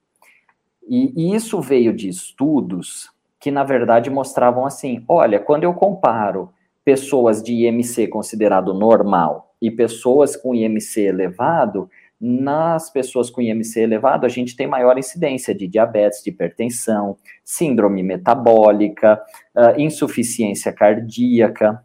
E, 0.89 1.13
e 1.17 1.35
isso 1.35 1.61
veio 1.61 1.93
de 1.95 2.09
estudos 2.09 3.11
que, 3.41 3.51
na 3.51 3.65
verdade, 3.65 4.11
mostravam 4.11 4.67
assim: 4.67 5.05
olha, 5.09 5.41
quando 5.41 5.65
eu 5.65 5.73
comparo 5.75 6.51
pessoas 6.85 7.43
de 7.43 7.67
IMC 7.67 8.09
considerado 8.09 8.73
normal 8.75 9.55
e 9.61 9.71
pessoas 9.71 10.37
com 10.37 10.55
IMC 10.55 11.01
elevado, 11.01 11.91
nas 12.21 12.91
pessoas 12.91 13.31
com 13.31 13.43
IMC 13.43 13.81
elevado, 13.81 14.25
a 14.25 14.29
gente 14.29 14.57
tem 14.57 14.67
maior 14.67 14.99
incidência 14.99 15.55
de 15.55 15.69
diabetes, 15.69 16.23
de 16.23 16.31
hipertensão, 16.31 17.17
síndrome 17.45 18.03
metabólica, 18.03 19.23
uh, 19.55 19.79
insuficiência 19.79 20.73
cardíaca, 20.73 21.83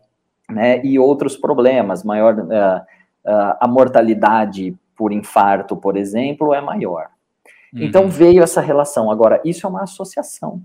né, 0.49 0.81
e 0.83 0.97
outros 0.97 1.35
problemas, 1.35 2.03
maior 2.03 2.37
uh, 2.37 2.47
uh, 2.47 3.57
a 3.59 3.67
mortalidade 3.67 4.75
por 4.95 5.11
infarto, 5.11 5.75
por 5.75 5.97
exemplo, 5.97 6.53
é 6.53 6.61
maior. 6.61 7.07
Uhum. 7.73 7.83
Então 7.83 8.07
veio 8.07 8.43
essa 8.43 8.61
relação. 8.61 9.09
Agora, 9.09 9.41
isso 9.43 9.65
é 9.65 9.69
uma 9.69 9.83
associação. 9.83 10.61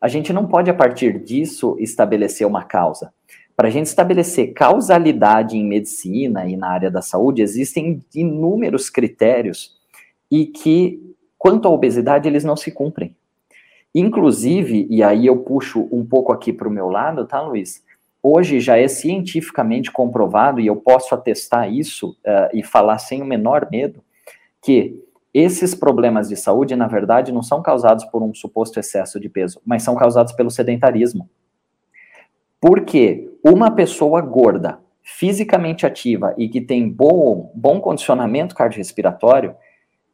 A 0.00 0.08
gente 0.08 0.32
não 0.32 0.46
pode, 0.46 0.70
a 0.70 0.74
partir 0.74 1.18
disso, 1.18 1.76
estabelecer 1.78 2.46
uma 2.46 2.62
causa. 2.62 3.12
Para 3.56 3.68
a 3.68 3.70
gente 3.70 3.86
estabelecer 3.86 4.52
causalidade 4.52 5.56
em 5.56 5.64
medicina 5.64 6.46
e 6.46 6.56
na 6.56 6.68
área 6.68 6.90
da 6.90 7.00
saúde, 7.00 7.40
existem 7.40 8.04
inúmeros 8.14 8.90
critérios 8.90 9.74
e 10.30 10.44
que, 10.44 11.00
quanto 11.38 11.66
à 11.66 11.70
obesidade, 11.70 12.28
eles 12.28 12.44
não 12.44 12.54
se 12.54 12.70
cumprem. 12.70 13.16
Inclusive, 13.94 14.86
e 14.90 15.02
aí 15.02 15.24
eu 15.24 15.38
puxo 15.38 15.88
um 15.90 16.04
pouco 16.04 16.32
aqui 16.32 16.52
para 16.52 16.68
o 16.68 16.70
meu 16.70 16.90
lado, 16.90 17.26
tá, 17.26 17.40
Luiz? 17.40 17.82
Hoje 18.22 18.60
já 18.60 18.76
é 18.76 18.88
cientificamente 18.88 19.90
comprovado, 19.90 20.60
e 20.60 20.66
eu 20.66 20.76
posso 20.76 21.14
atestar 21.14 21.72
isso 21.72 22.10
uh, 22.10 22.50
e 22.52 22.62
falar 22.62 22.98
sem 22.98 23.22
o 23.22 23.24
menor 23.24 23.68
medo, 23.70 24.02
que 24.60 25.02
esses 25.32 25.74
problemas 25.74 26.28
de 26.28 26.36
saúde, 26.36 26.76
na 26.76 26.88
verdade, 26.88 27.32
não 27.32 27.42
são 27.42 27.62
causados 27.62 28.04
por 28.04 28.22
um 28.22 28.34
suposto 28.34 28.78
excesso 28.78 29.18
de 29.18 29.30
peso, 29.30 29.60
mas 29.64 29.82
são 29.82 29.94
causados 29.94 30.32
pelo 30.32 30.50
sedentarismo. 30.50 31.28
Porque 32.60 33.30
uma 33.44 33.70
pessoa 33.70 34.20
gorda, 34.20 34.78
fisicamente 35.02 35.86
ativa 35.86 36.34
e 36.36 36.48
que 36.48 36.60
tem 36.60 36.88
bom, 36.88 37.52
bom 37.54 37.80
condicionamento 37.80 38.54
cardiorrespiratório, 38.54 39.54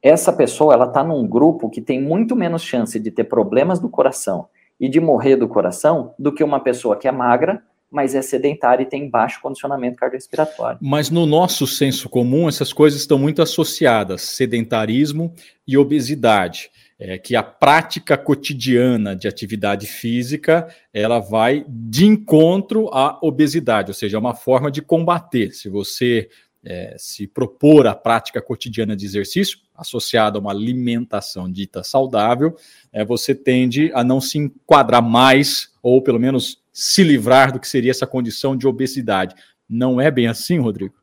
essa 0.03 0.33
pessoa 0.33 0.75
ela 0.75 0.87
está 0.87 1.03
num 1.03 1.27
grupo 1.27 1.71
que 1.71 1.81
tem 1.81 2.01
muito 2.01 2.37
menos 2.37 2.63
chance 2.63 2.99
de 2.99 3.11
ter 3.11 3.25
problemas 3.25 3.81
do 3.81 3.89
coração 3.89 4.49
e 4.79 4.89
de 4.89 5.01
morrer 5.01 5.37
do 5.37 5.49
coração 5.49 6.13
do 6.19 6.33
que 6.33 6.43
uma 6.43 6.61
pessoa 6.61 6.97
que 6.97 7.07
é 7.07 7.13
magra, 7.13 7.63
mas 7.91 8.15
é 8.15 8.21
sedentária 8.21 8.83
e 8.83 8.87
tem 8.87 9.09
baixo 9.09 9.41
condicionamento 9.41 9.97
cardiorrespiratório. 9.97 10.79
Mas 10.81 11.09
no 11.09 11.25
nosso 11.25 11.67
senso 11.67 12.09
comum, 12.09 12.49
essas 12.49 12.73
coisas 12.73 13.01
estão 13.01 13.19
muito 13.19 13.41
associadas, 13.41 14.23
sedentarismo 14.23 15.33
e 15.67 15.79
obesidade 15.79 16.71
é 17.05 17.19
que 17.19 17.35
a 17.35 17.43
prática 17.43 18.17
cotidiana 18.17 19.17
de 19.17 19.27
atividade 19.27 19.89
física 19.89 20.69
ela 20.95 21.19
vai 21.19 21.65
de 21.69 22.07
encontro 22.07 22.89
à 22.93 23.19
obesidade, 23.21 23.91
ou 23.91 23.95
seja, 23.95 24.17
é 24.17 24.21
uma 24.21 24.35
forma 24.35 24.71
de 24.71 24.81
combater. 24.81 25.53
Se 25.53 25.69
você 25.69 26.29
é, 26.65 26.95
se 26.97 27.27
propor 27.27 27.89
a 27.89 27.95
prática 27.95 28.41
cotidiana 28.41 28.95
de 28.95 29.05
exercício, 29.05 29.59
associada 29.75 30.39
a 30.39 30.41
uma 30.41 30.53
alimentação 30.53 31.51
dita 31.51 31.83
saudável, 31.83 32.55
é, 32.93 33.05
você 33.05 33.35
tende 33.35 33.91
a 33.95 34.05
não 34.05 34.21
se 34.21 34.39
enquadrar 34.39 35.03
mais, 35.03 35.73
ou 35.83 36.01
pelo 36.01 36.21
menos 36.21 36.63
se 36.73 37.03
livrar 37.03 37.53
do 37.53 37.59
que 37.59 37.67
seria 37.67 37.91
essa 37.91 38.07
condição 38.07 38.57
de 38.57 38.67
obesidade. 38.67 39.35
Não 39.69 40.01
é 40.01 40.09
bem 40.09 40.29
assim, 40.29 40.61
Rodrigo? 40.61 41.02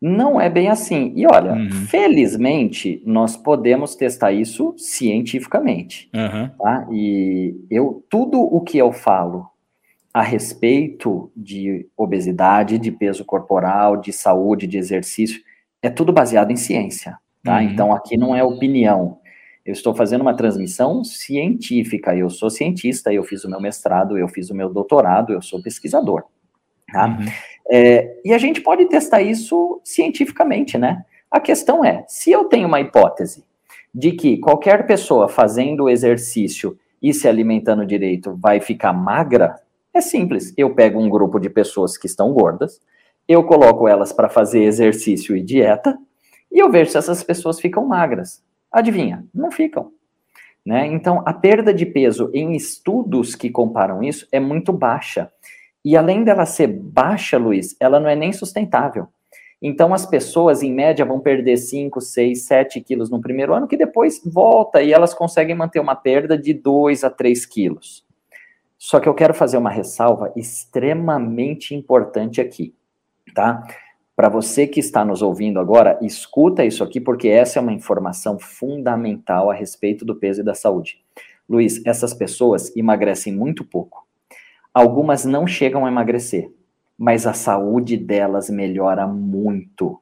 Não 0.00 0.40
é 0.40 0.48
bem 0.48 0.68
assim. 0.68 1.12
E 1.14 1.26
olha, 1.26 1.52
uhum. 1.52 1.70
felizmente, 1.70 3.02
nós 3.04 3.36
podemos 3.36 3.94
testar 3.94 4.32
isso 4.32 4.74
cientificamente. 4.78 6.08
Uhum. 6.14 6.48
Tá? 6.58 6.88
E 6.90 7.54
eu, 7.70 8.02
tudo 8.08 8.40
o 8.40 8.62
que 8.62 8.78
eu 8.78 8.92
falo 8.92 9.46
a 10.12 10.22
respeito 10.22 11.30
de 11.36 11.86
obesidade, 11.96 12.78
de 12.78 12.90
peso 12.90 13.24
corporal, 13.24 13.96
de 13.96 14.12
saúde, 14.12 14.66
de 14.66 14.78
exercício, 14.78 15.40
é 15.82 15.90
tudo 15.90 16.12
baseado 16.12 16.50
em 16.50 16.56
ciência. 16.56 17.18
Tá? 17.44 17.56
Uhum. 17.56 17.62
Então, 17.62 17.92
aqui 17.92 18.16
não 18.16 18.34
é 18.34 18.42
opinião. 18.42 19.18
Eu 19.64 19.72
estou 19.72 19.94
fazendo 19.94 20.22
uma 20.22 20.34
transmissão 20.34 21.04
científica. 21.04 22.16
Eu 22.16 22.30
sou 22.30 22.48
cientista, 22.48 23.12
eu 23.12 23.22
fiz 23.22 23.44
o 23.44 23.50
meu 23.50 23.60
mestrado, 23.60 24.16
eu 24.16 24.28
fiz 24.28 24.48
o 24.48 24.54
meu 24.54 24.70
doutorado, 24.70 25.32
eu 25.32 25.42
sou 25.42 25.62
pesquisador. 25.62 26.24
Tá? 26.92 27.06
Uhum. 27.06 27.26
É, 27.70 28.20
e 28.24 28.32
a 28.32 28.38
gente 28.38 28.60
pode 28.60 28.86
testar 28.86 29.22
isso 29.22 29.80
cientificamente, 29.84 30.76
né? 30.76 31.04
A 31.30 31.38
questão 31.38 31.84
é, 31.84 32.04
se 32.08 32.30
eu 32.32 32.44
tenho 32.44 32.66
uma 32.66 32.80
hipótese 32.80 33.44
de 33.94 34.12
que 34.12 34.38
qualquer 34.38 34.86
pessoa 34.86 35.28
fazendo 35.28 35.88
exercício 35.88 36.76
e 37.00 37.14
se 37.14 37.28
alimentando 37.28 37.86
direito 37.86 38.36
vai 38.40 38.60
ficar 38.60 38.92
magra, 38.92 39.60
é 39.94 40.00
simples. 40.00 40.52
Eu 40.56 40.74
pego 40.74 41.00
um 41.00 41.08
grupo 41.08 41.38
de 41.38 41.48
pessoas 41.48 41.96
que 41.96 42.06
estão 42.06 42.32
gordas, 42.32 42.80
eu 43.28 43.44
coloco 43.44 43.86
elas 43.86 44.12
para 44.12 44.28
fazer 44.28 44.64
exercício 44.64 45.36
e 45.36 45.42
dieta, 45.42 45.96
e 46.50 46.58
eu 46.58 46.70
vejo 46.70 46.90
se 46.90 46.98
essas 46.98 47.22
pessoas 47.22 47.60
ficam 47.60 47.86
magras. 47.86 48.42
Adivinha? 48.72 49.24
Não 49.32 49.50
ficam. 49.50 49.92
Né? 50.66 50.86
Então, 50.88 51.22
a 51.24 51.32
perda 51.32 51.72
de 51.72 51.86
peso 51.86 52.30
em 52.34 52.54
estudos 52.54 53.34
que 53.34 53.50
comparam 53.50 54.02
isso 54.02 54.26
é 54.30 54.38
muito 54.38 54.72
baixa. 54.72 55.30
E 55.84 55.96
além 55.96 56.24
dela 56.24 56.44
ser 56.44 56.66
baixa, 56.66 57.38
Luiz, 57.38 57.76
ela 57.80 57.98
não 57.98 58.08
é 58.08 58.16
nem 58.16 58.32
sustentável. 58.32 59.08
Então, 59.62 59.92
as 59.92 60.06
pessoas, 60.06 60.62
em 60.62 60.72
média, 60.72 61.04
vão 61.04 61.20
perder 61.20 61.58
5, 61.58 62.00
6, 62.00 62.46
7 62.46 62.80
quilos 62.80 63.10
no 63.10 63.20
primeiro 63.20 63.52
ano, 63.52 63.68
que 63.68 63.76
depois 63.76 64.20
volta 64.24 64.82
e 64.82 64.92
elas 64.92 65.12
conseguem 65.12 65.54
manter 65.54 65.80
uma 65.80 65.94
perda 65.94 66.36
de 66.36 66.54
2 66.54 67.04
a 67.04 67.10
3 67.10 67.44
quilos. 67.44 68.06
Só 68.78 68.98
que 68.98 69.06
eu 69.06 69.14
quero 69.14 69.34
fazer 69.34 69.58
uma 69.58 69.70
ressalva 69.70 70.32
extremamente 70.34 71.74
importante 71.74 72.40
aqui, 72.40 72.74
tá? 73.34 73.62
Para 74.16 74.30
você 74.30 74.66
que 74.66 74.80
está 74.80 75.04
nos 75.04 75.20
ouvindo 75.20 75.60
agora, 75.60 75.98
escuta 76.00 76.64
isso 76.64 76.82
aqui, 76.82 76.98
porque 76.98 77.28
essa 77.28 77.58
é 77.58 77.62
uma 77.62 77.72
informação 77.72 78.38
fundamental 78.38 79.50
a 79.50 79.54
respeito 79.54 80.04
do 80.04 80.16
peso 80.16 80.40
e 80.40 80.44
da 80.44 80.54
saúde. 80.54 80.98
Luiz, 81.46 81.84
essas 81.84 82.14
pessoas 82.14 82.74
emagrecem 82.74 83.34
muito 83.34 83.62
pouco. 83.64 84.06
Algumas 84.72 85.24
não 85.24 85.46
chegam 85.46 85.84
a 85.84 85.88
emagrecer, 85.88 86.50
mas 86.96 87.26
a 87.26 87.32
saúde 87.32 87.96
delas 87.96 88.48
melhora 88.50 89.06
muito, 89.06 90.00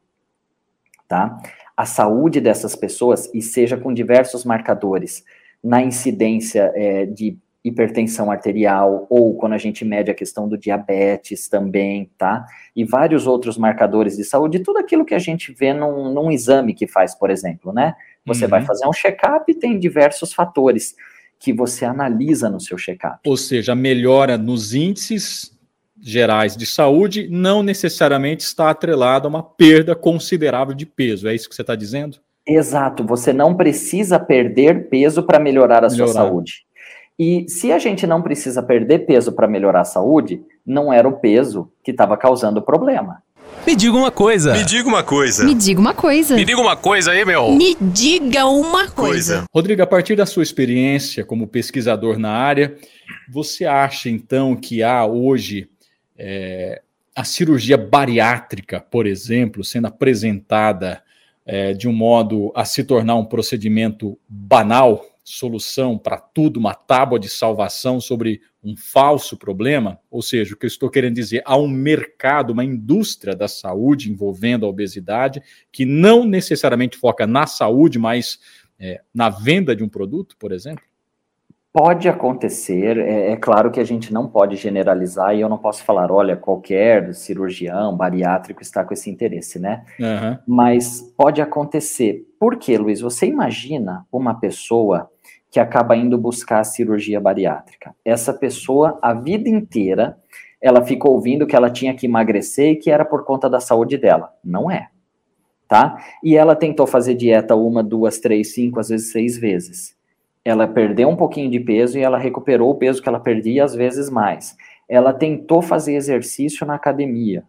tá? 1.06 1.38
A 1.76 1.86
saúde 1.86 2.40
dessas 2.40 2.74
pessoas, 2.74 3.32
e 3.32 3.40
seja 3.40 3.76
com 3.76 3.94
diversos 3.94 4.44
marcadores, 4.44 5.24
na 5.62 5.82
incidência 5.82 6.72
é, 6.74 7.06
de 7.06 7.38
hipertensão 7.64 8.30
arterial, 8.30 9.06
ou 9.10 9.36
quando 9.36 9.52
a 9.52 9.58
gente 9.58 9.84
mede 9.84 10.10
a 10.10 10.14
questão 10.14 10.48
do 10.48 10.56
diabetes 10.56 11.48
também, 11.48 12.10
tá? 12.16 12.44
E 12.74 12.84
vários 12.84 13.26
outros 13.26 13.58
marcadores 13.58 14.16
de 14.16 14.24
saúde, 14.24 14.60
tudo 14.60 14.78
aquilo 14.78 15.04
que 15.04 15.14
a 15.14 15.18
gente 15.18 15.52
vê 15.52 15.72
num, 15.72 16.12
num 16.12 16.30
exame 16.30 16.74
que 16.74 16.86
faz, 16.86 17.14
por 17.14 17.30
exemplo, 17.30 17.72
né? 17.72 17.94
Você 18.24 18.44
uhum. 18.44 18.50
vai 18.50 18.64
fazer 18.64 18.86
um 18.86 18.92
check-up 18.92 19.50
e 19.50 19.54
tem 19.54 19.78
diversos 19.78 20.32
fatores 20.32 20.94
que 21.38 21.52
você 21.52 21.84
analisa 21.84 22.48
no 22.48 22.60
seu 22.60 22.76
check-up. 22.76 23.18
Ou 23.26 23.36
seja, 23.36 23.72
a 23.72 23.76
melhora 23.76 24.36
nos 24.36 24.74
índices 24.74 25.56
gerais 26.00 26.56
de 26.56 26.64
saúde 26.66 27.28
não 27.30 27.62
necessariamente 27.62 28.44
está 28.44 28.70
atrelada 28.70 29.26
a 29.26 29.30
uma 29.30 29.42
perda 29.42 29.94
considerável 29.94 30.74
de 30.74 30.86
peso. 30.86 31.28
É 31.28 31.34
isso 31.34 31.48
que 31.48 31.54
você 31.54 31.62
está 31.62 31.74
dizendo? 31.74 32.18
Exato. 32.46 33.04
Você 33.04 33.32
não 33.32 33.54
precisa 33.54 34.18
perder 34.18 34.88
peso 34.88 35.22
para 35.22 35.38
melhorar 35.38 35.84
a 35.84 35.90
melhorar. 35.90 36.12
sua 36.12 36.22
saúde. 36.22 36.66
E 37.18 37.46
se 37.48 37.72
a 37.72 37.78
gente 37.78 38.06
não 38.06 38.22
precisa 38.22 38.62
perder 38.62 39.00
peso 39.00 39.32
para 39.32 39.48
melhorar 39.48 39.80
a 39.80 39.84
saúde, 39.84 40.40
não 40.64 40.92
era 40.92 41.08
o 41.08 41.18
peso 41.18 41.70
que 41.82 41.90
estava 41.90 42.16
causando 42.16 42.60
o 42.60 42.62
problema. 42.62 43.22
Me 43.68 43.76
diga 43.76 43.98
uma 43.98 44.10
coisa. 44.10 44.54
Me 44.54 44.64
diga 44.64 44.88
uma 44.88 45.02
coisa. 45.02 45.44
Me 45.44 45.54
diga 45.54 45.78
uma 45.78 45.92
coisa. 45.92 46.34
Me 46.34 46.42
diga 46.42 46.58
uma 46.58 46.74
coisa 46.74 47.10
aí, 47.10 47.22
meu. 47.22 47.52
Me 47.54 47.76
diga 47.78 48.46
uma 48.46 48.88
coisa. 48.88 49.44
Rodrigo, 49.54 49.82
a 49.82 49.86
partir 49.86 50.16
da 50.16 50.24
sua 50.24 50.42
experiência 50.42 51.22
como 51.22 51.46
pesquisador 51.46 52.18
na 52.18 52.30
área, 52.30 52.74
você 53.30 53.66
acha 53.66 54.08
então 54.08 54.56
que 54.56 54.82
há 54.82 55.04
hoje 55.04 55.68
é, 56.16 56.80
a 57.14 57.24
cirurgia 57.24 57.76
bariátrica, 57.76 58.80
por 58.80 59.06
exemplo, 59.06 59.62
sendo 59.62 59.88
apresentada 59.88 61.02
é, 61.44 61.74
de 61.74 61.86
um 61.86 61.92
modo 61.92 62.50
a 62.56 62.64
se 62.64 62.82
tornar 62.82 63.16
um 63.16 63.24
procedimento 63.26 64.18
banal? 64.26 65.04
Solução 65.28 65.98
para 65.98 66.18
tudo, 66.18 66.58
uma 66.58 66.74
tábua 66.74 67.18
de 67.18 67.28
salvação 67.28 68.00
sobre 68.00 68.40
um 68.62 68.76
falso 68.76 69.36
problema? 69.36 69.98
Ou 70.10 70.22
seja, 70.22 70.54
o 70.54 70.56
que 70.56 70.66
eu 70.66 70.68
estou 70.68 70.90
querendo 70.90 71.14
dizer, 71.14 71.42
há 71.44 71.56
um 71.56 71.68
mercado, 71.68 72.52
uma 72.52 72.64
indústria 72.64 73.36
da 73.36 73.48
saúde 73.48 74.10
envolvendo 74.10 74.64
a 74.64 74.68
obesidade, 74.68 75.42
que 75.70 75.84
não 75.84 76.24
necessariamente 76.24 76.96
foca 76.96 77.26
na 77.26 77.46
saúde, 77.46 77.98
mas 77.98 78.38
é, 78.78 79.00
na 79.14 79.28
venda 79.28 79.74
de 79.76 79.84
um 79.84 79.88
produto, 79.88 80.36
por 80.38 80.52
exemplo? 80.52 80.82
Pode 81.70 82.08
acontecer, 82.08 82.96
é, 82.96 83.32
é, 83.32 83.36
claro 83.36 83.70
que 83.70 83.78
a 83.78 83.84
gente 83.84 84.12
não 84.12 84.26
pode 84.26 84.56
generalizar 84.56 85.36
e 85.36 85.40
eu 85.42 85.50
não 85.50 85.58
posso 85.58 85.84
falar, 85.84 86.10
olha, 86.10 86.34
qualquer 86.34 87.14
cirurgião 87.14 87.94
bariátrico 87.94 88.62
está 88.62 88.82
com 88.82 88.94
esse 88.94 89.10
interesse, 89.10 89.58
né? 89.58 89.84
Uhum. 90.00 90.38
Mas 90.46 91.02
pode 91.16 91.42
acontecer. 91.42 92.26
Por 92.40 92.56
quê, 92.56 92.78
Luiz? 92.78 93.02
Você 93.02 93.26
imagina 93.26 94.06
uma 94.10 94.34
pessoa 94.34 95.10
que 95.50 95.58
acaba 95.58 95.96
indo 95.96 96.18
buscar 96.18 96.60
a 96.60 96.64
cirurgia 96.64 97.20
bariátrica. 97.20 97.94
Essa 98.04 98.32
pessoa, 98.32 98.98
a 99.00 99.14
vida 99.14 99.48
inteira, 99.48 100.18
ela 100.60 100.84
ficou 100.84 101.12
ouvindo 101.12 101.46
que 101.46 101.56
ela 101.56 101.70
tinha 101.70 101.94
que 101.94 102.06
emagrecer 102.06 102.72
e 102.72 102.76
que 102.76 102.90
era 102.90 103.04
por 103.04 103.24
conta 103.24 103.48
da 103.48 103.60
saúde 103.60 103.96
dela. 103.96 104.32
Não 104.44 104.70
é. 104.70 104.88
Tá? 105.66 105.98
E 106.22 106.36
ela 106.36 106.56
tentou 106.56 106.86
fazer 106.86 107.14
dieta 107.14 107.54
uma, 107.54 107.82
duas, 107.82 108.18
três, 108.18 108.54
cinco, 108.54 108.80
às 108.80 108.88
vezes 108.88 109.12
seis 109.12 109.38
vezes. 109.38 109.96
Ela 110.44 110.66
perdeu 110.66 111.08
um 111.08 111.16
pouquinho 111.16 111.50
de 111.50 111.60
peso 111.60 111.98
e 111.98 112.02
ela 112.02 112.18
recuperou 112.18 112.70
o 112.70 112.74
peso 112.74 113.02
que 113.02 113.08
ela 113.08 113.20
perdia, 113.20 113.64
às 113.64 113.74
vezes 113.74 114.08
mais. 114.08 114.56
Ela 114.88 115.12
tentou 115.12 115.60
fazer 115.60 115.94
exercício 115.94 116.66
na 116.66 116.74
academia. 116.74 117.44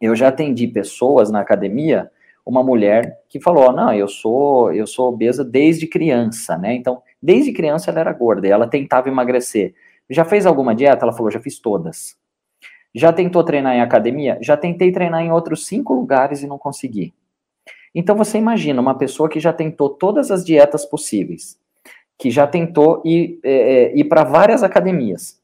Eu 0.00 0.14
já 0.14 0.28
atendi 0.28 0.66
pessoas 0.66 1.30
na 1.30 1.40
academia 1.40 2.10
uma 2.44 2.62
mulher 2.62 3.20
que 3.28 3.40
falou: 3.40 3.72
"Não, 3.72 3.92
eu 3.92 4.08
sou 4.08 4.72
eu 4.72 4.86
sou 4.86 5.08
obesa 5.08 5.44
desde 5.44 5.86
criança", 5.86 6.58
né? 6.58 6.74
Então, 6.74 7.02
desde 7.22 7.52
criança 7.52 7.90
ela 7.90 8.00
era 8.00 8.12
gorda 8.12 8.46
e 8.46 8.50
ela 8.50 8.66
tentava 8.66 9.08
emagrecer. 9.08 9.74
Já 10.08 10.24
fez 10.24 10.46
alguma 10.46 10.74
dieta? 10.74 11.04
Ela 11.04 11.12
falou: 11.12 11.30
"Já 11.30 11.40
fiz 11.40 11.58
todas". 11.58 12.16
Já 12.94 13.12
tentou 13.12 13.44
treinar 13.44 13.74
em 13.74 13.80
academia? 13.80 14.38
Já 14.40 14.56
tentei 14.56 14.90
treinar 14.90 15.22
em 15.22 15.30
outros 15.30 15.66
cinco 15.66 15.94
lugares 15.94 16.42
e 16.42 16.46
não 16.46 16.58
consegui. 16.58 17.14
Então 17.94 18.16
você 18.16 18.38
imagina 18.38 18.80
uma 18.80 18.96
pessoa 18.96 19.28
que 19.28 19.40
já 19.40 19.52
tentou 19.52 19.90
todas 19.90 20.30
as 20.30 20.44
dietas 20.44 20.84
possíveis, 20.84 21.58
que 22.18 22.30
já 22.30 22.46
tentou 22.46 23.02
ir, 23.04 23.38
é, 23.44 23.52
é 23.52 23.96
ir 23.96 24.04
para 24.04 24.24
várias 24.24 24.62
academias 24.62 25.40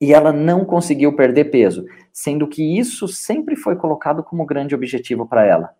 e 0.00 0.12
ela 0.12 0.32
não 0.32 0.64
conseguiu 0.64 1.14
perder 1.14 1.44
peso, 1.44 1.86
sendo 2.12 2.48
que 2.48 2.76
isso 2.76 3.06
sempre 3.06 3.54
foi 3.54 3.76
colocado 3.76 4.24
como 4.24 4.44
grande 4.44 4.74
objetivo 4.74 5.24
para 5.24 5.46
ela. 5.46 5.74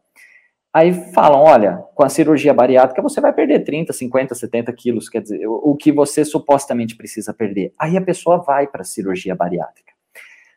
Aí 0.75 0.93
falam, 1.13 1.41
olha, 1.41 1.85
com 1.95 2.03
a 2.03 2.09
cirurgia 2.09 2.55
bariátrica 2.55 3.03
você 3.03 3.21
vai 3.21 3.33
perder 3.33 3.61
30, 3.61 3.93
50, 3.93 4.35
70 4.35 4.73
quilos, 4.73 5.09
quer 5.09 5.21
dizer, 5.21 5.47
o, 5.47 5.73
o 5.73 5.77
que 5.77 5.93
você 5.93 6.25
supostamente 6.25 6.97
precisa 6.97 7.35
perder. 7.35 7.73
Aí 7.79 7.97
a 7.97 8.01
pessoa 8.01 8.39
vai 8.39 8.67
para 8.67 8.81
a 8.81 8.85
cirurgia 8.85 9.35
bariátrica. 9.35 9.93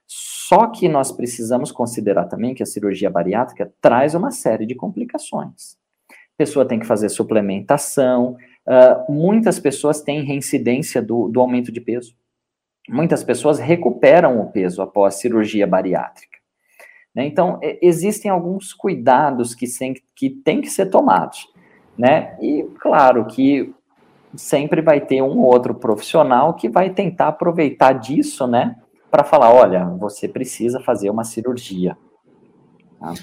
Só 0.07 0.67
que 0.67 0.87
nós 0.87 1.11
precisamos 1.11 1.71
considerar 1.71 2.25
também 2.25 2.53
que 2.53 2.63
a 2.63 2.65
cirurgia 2.67 3.09
bariátrica 3.09 3.73
traz 3.81 4.15
uma 4.15 4.31
série 4.31 4.65
de 4.65 4.75
complicações. 4.75 5.75
A 6.09 6.37
pessoa 6.37 6.65
tem 6.65 6.79
que 6.79 6.85
fazer 6.85 7.09
suplementação, 7.09 8.37
uh, 8.67 9.11
muitas 9.11 9.59
pessoas 9.59 10.01
têm 10.01 10.23
reincidência 10.23 11.01
do, 11.01 11.27
do 11.27 11.41
aumento 11.41 11.71
de 11.71 11.81
peso. 11.81 12.15
Muitas 12.87 13.23
pessoas 13.23 13.57
recuperam 13.57 14.39
o 14.39 14.51
peso 14.51 14.81
após 14.81 15.15
cirurgia 15.15 15.65
bariátrica. 15.65 16.34
Né? 17.15 17.25
Então, 17.25 17.59
existem 17.81 18.29
alguns 18.29 18.73
cuidados 18.73 19.55
que, 19.55 19.67
sem, 19.67 19.95
que 20.15 20.29
têm 20.29 20.61
que 20.61 20.69
ser 20.69 20.87
tomados. 20.87 21.47
Né? 21.97 22.35
E, 22.41 22.63
claro, 22.79 23.25
que 23.25 23.73
sempre 24.35 24.81
vai 24.81 24.99
ter 24.99 25.21
um 25.21 25.39
outro 25.39 25.73
profissional 25.73 26.53
que 26.53 26.67
vai 26.67 26.89
tentar 26.89 27.29
aproveitar 27.29 27.93
disso, 27.93 28.45
né? 28.45 28.75
para 29.15 29.23
falar: 29.23 29.53
olha, 29.53 29.85
você 29.85 30.27
precisa 30.27 30.81
fazer 30.81 31.09
uma 31.09 31.23
cirurgia. 31.23 31.97
Tá? 32.99 33.13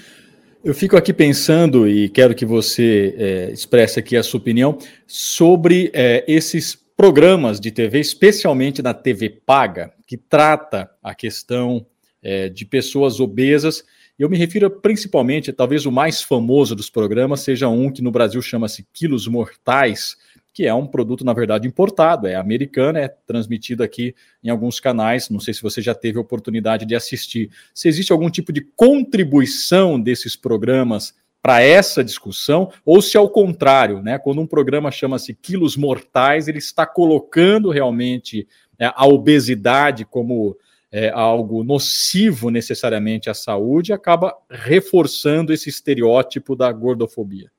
Eu 0.63 0.73
fico 0.73 0.95
aqui 0.97 1.13
pensando 1.13 1.87
e 1.87 2.09
quero 2.09 2.33
que 2.33 2.45
você 2.45 3.13
é, 3.17 3.51
expresse 3.51 3.99
aqui 3.99 4.15
a 4.15 4.23
sua 4.23 4.39
opinião 4.39 4.77
sobre 5.05 5.91
é, 5.93 6.23
esses 6.27 6.73
programas 6.73 7.59
de 7.59 7.69
TV, 7.69 7.99
especialmente 7.99 8.81
na 8.81 8.93
TV 8.93 9.29
paga, 9.29 9.91
que 10.07 10.15
trata 10.15 10.89
a 11.03 11.13
questão 11.13 11.85
é, 12.23 12.49
de 12.49 12.65
pessoas 12.65 13.19
obesas. 13.19 13.83
Eu 14.17 14.29
me 14.29 14.37
refiro 14.37 14.69
principalmente, 14.69 15.51
talvez 15.51 15.85
o 15.85 15.91
mais 15.91 16.21
famoso 16.21 16.75
dos 16.75 16.89
programas 16.89 17.41
seja 17.41 17.67
um 17.67 17.91
que 17.91 18.01
no 18.01 18.11
Brasil 18.11 18.41
chama-se 18.41 18.87
Quilos 18.93 19.27
Mortais, 19.27 20.15
que 20.53 20.67
é 20.67 20.73
um 20.73 20.85
produto, 20.85 21.25
na 21.25 21.33
verdade, 21.33 21.67
importado, 21.67 22.27
é 22.27 22.35
americano, 22.35 22.99
é 22.99 23.07
transmitido 23.07 23.81
aqui 23.81 24.13
em 24.43 24.49
alguns 24.49 24.79
canais. 24.79 25.29
Não 25.29 25.39
sei 25.39 25.51
se 25.53 25.63
você 25.63 25.81
já 25.81 25.95
teve 25.95 26.19
a 26.19 26.21
oportunidade 26.21 26.85
de 26.85 26.95
assistir. 26.95 27.49
Se 27.73 27.87
existe 27.87 28.11
algum 28.11 28.29
tipo 28.29 28.53
de 28.53 28.61
contribuição 28.61 29.99
desses 29.99 30.35
programas 30.35 31.15
para 31.41 31.61
essa 31.61 32.03
discussão, 32.03 32.71
ou 32.85 33.01
se 33.01 33.17
ao 33.17 33.29
contrário, 33.29 34.01
né, 34.01 34.17
quando 34.17 34.39
um 34.39 34.47
programa 34.47 34.91
chama-se 34.91 35.33
Quilos 35.33 35.75
Mortais, 35.75 36.47
ele 36.47 36.59
está 36.59 36.85
colocando 36.85 37.69
realmente 37.69 38.47
é, 38.79 38.91
a 38.95 39.05
obesidade 39.07 40.05
como 40.05 40.55
é, 40.93 41.09
algo 41.09 41.63
nocivo 41.63 42.51
necessariamente 42.51 43.27
à 43.27 43.33
saúde, 43.33 43.91
acaba 43.91 44.37
reforçando 44.47 45.51
esse 45.51 45.67
estereótipo 45.67 46.55
da 46.55 46.71
gordofobia. 46.71 47.49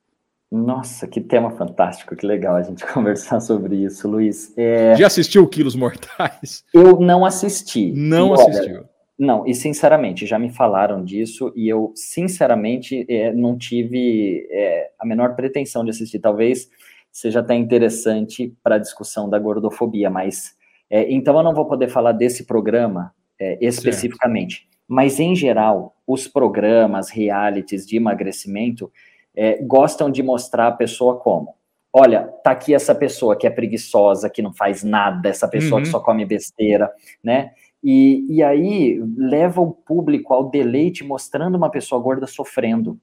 Nossa, 0.49 1.05
que 1.05 1.19
tema 1.19 1.51
fantástico, 1.51 2.15
que 2.15 2.25
legal 2.25 2.55
a 2.55 2.61
gente 2.61 2.85
conversar 2.93 3.41
sobre 3.41 3.75
isso, 3.83 4.07
Luiz. 4.07 4.57
É... 4.57 4.95
Já 4.95 5.07
assistiu 5.07 5.45
Quilos 5.49 5.75
Mortais? 5.75 6.63
Eu 6.73 6.97
não 7.01 7.25
assisti. 7.25 7.91
Não 7.91 8.29
e, 8.29 8.33
assistiu. 8.33 8.75
Olha, 8.77 8.89
não, 9.19 9.45
e 9.45 9.53
sinceramente, 9.53 10.25
já 10.25 10.39
me 10.39 10.49
falaram 10.49 11.03
disso 11.03 11.51
e 11.57 11.67
eu, 11.67 11.91
sinceramente, 11.93 13.05
é, 13.09 13.33
não 13.33 13.57
tive 13.57 14.47
é, 14.49 14.91
a 14.97 15.05
menor 15.05 15.35
pretensão 15.35 15.83
de 15.83 15.89
assistir. 15.89 16.19
Talvez 16.19 16.69
seja 17.11 17.41
até 17.41 17.53
interessante 17.53 18.53
para 18.63 18.75
a 18.75 18.79
discussão 18.79 19.29
da 19.29 19.39
gordofobia, 19.39 20.09
mas 20.09 20.55
é, 20.89 21.11
então 21.11 21.35
eu 21.37 21.43
não 21.43 21.53
vou 21.53 21.65
poder 21.65 21.89
falar 21.89 22.13
desse 22.13 22.45
programa 22.45 23.13
é, 23.39 23.57
especificamente. 23.61 24.57
Certo. 24.57 24.75
Mas, 24.87 25.19
em 25.19 25.35
geral, 25.35 25.95
os 26.05 26.27
programas, 26.27 27.09
realities 27.09 27.85
de 27.85 27.97
emagrecimento, 27.97 28.91
é, 29.35 29.61
gostam 29.63 30.09
de 30.09 30.21
mostrar 30.21 30.67
a 30.67 30.71
pessoa 30.71 31.17
como. 31.17 31.55
Olha, 31.91 32.23
tá 32.43 32.51
aqui 32.51 32.73
essa 32.73 32.93
pessoa 32.93 33.37
que 33.37 33.47
é 33.47 33.49
preguiçosa, 33.49 34.29
que 34.29 34.41
não 34.41 34.53
faz 34.53 34.83
nada, 34.83 35.29
essa 35.29 35.47
pessoa 35.47 35.79
uhum. 35.79 35.83
que 35.83 35.89
só 35.89 35.99
come 35.99 36.25
besteira, 36.25 36.91
né? 37.23 37.51
E, 37.83 38.25
e 38.29 38.43
aí 38.43 39.01
leva 39.15 39.61
o 39.61 39.71
público 39.71 40.33
ao 40.33 40.49
deleite 40.49 41.03
mostrando 41.03 41.55
uma 41.55 41.69
pessoa 41.69 42.01
gorda 42.01 42.27
sofrendo. 42.27 42.99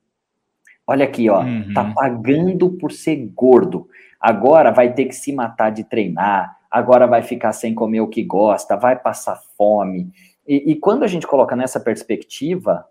Olha 0.87 1.05
aqui, 1.05 1.31
ó, 1.31 1.43
uhum. 1.43 1.73
tá 1.73 1.93
pagando 1.95 2.71
por 2.71 2.93
ser 2.93 3.17
gordo. 3.35 3.89
Agora 4.21 4.71
vai 4.71 4.93
ter 4.93 5.07
que 5.07 5.15
se 5.15 5.33
matar 5.33 5.71
de 5.71 5.85
treinar, 5.85 6.57
agora 6.73 7.07
vai 7.07 7.23
ficar 7.23 7.53
sem 7.53 7.75
comer 7.75 8.01
o 8.01 8.09
que 8.09 8.25
gosta, 8.25 8.77
vai 8.77 8.99
passar 8.99 9.41
fome. 9.57 10.11
E, 10.49 10.73
e 10.73 10.77
quando 10.77 11.03
a 11.03 11.07
gente 11.07 11.27
coloca 11.27 11.55
nessa 11.55 11.79
perspectiva, 11.79 12.85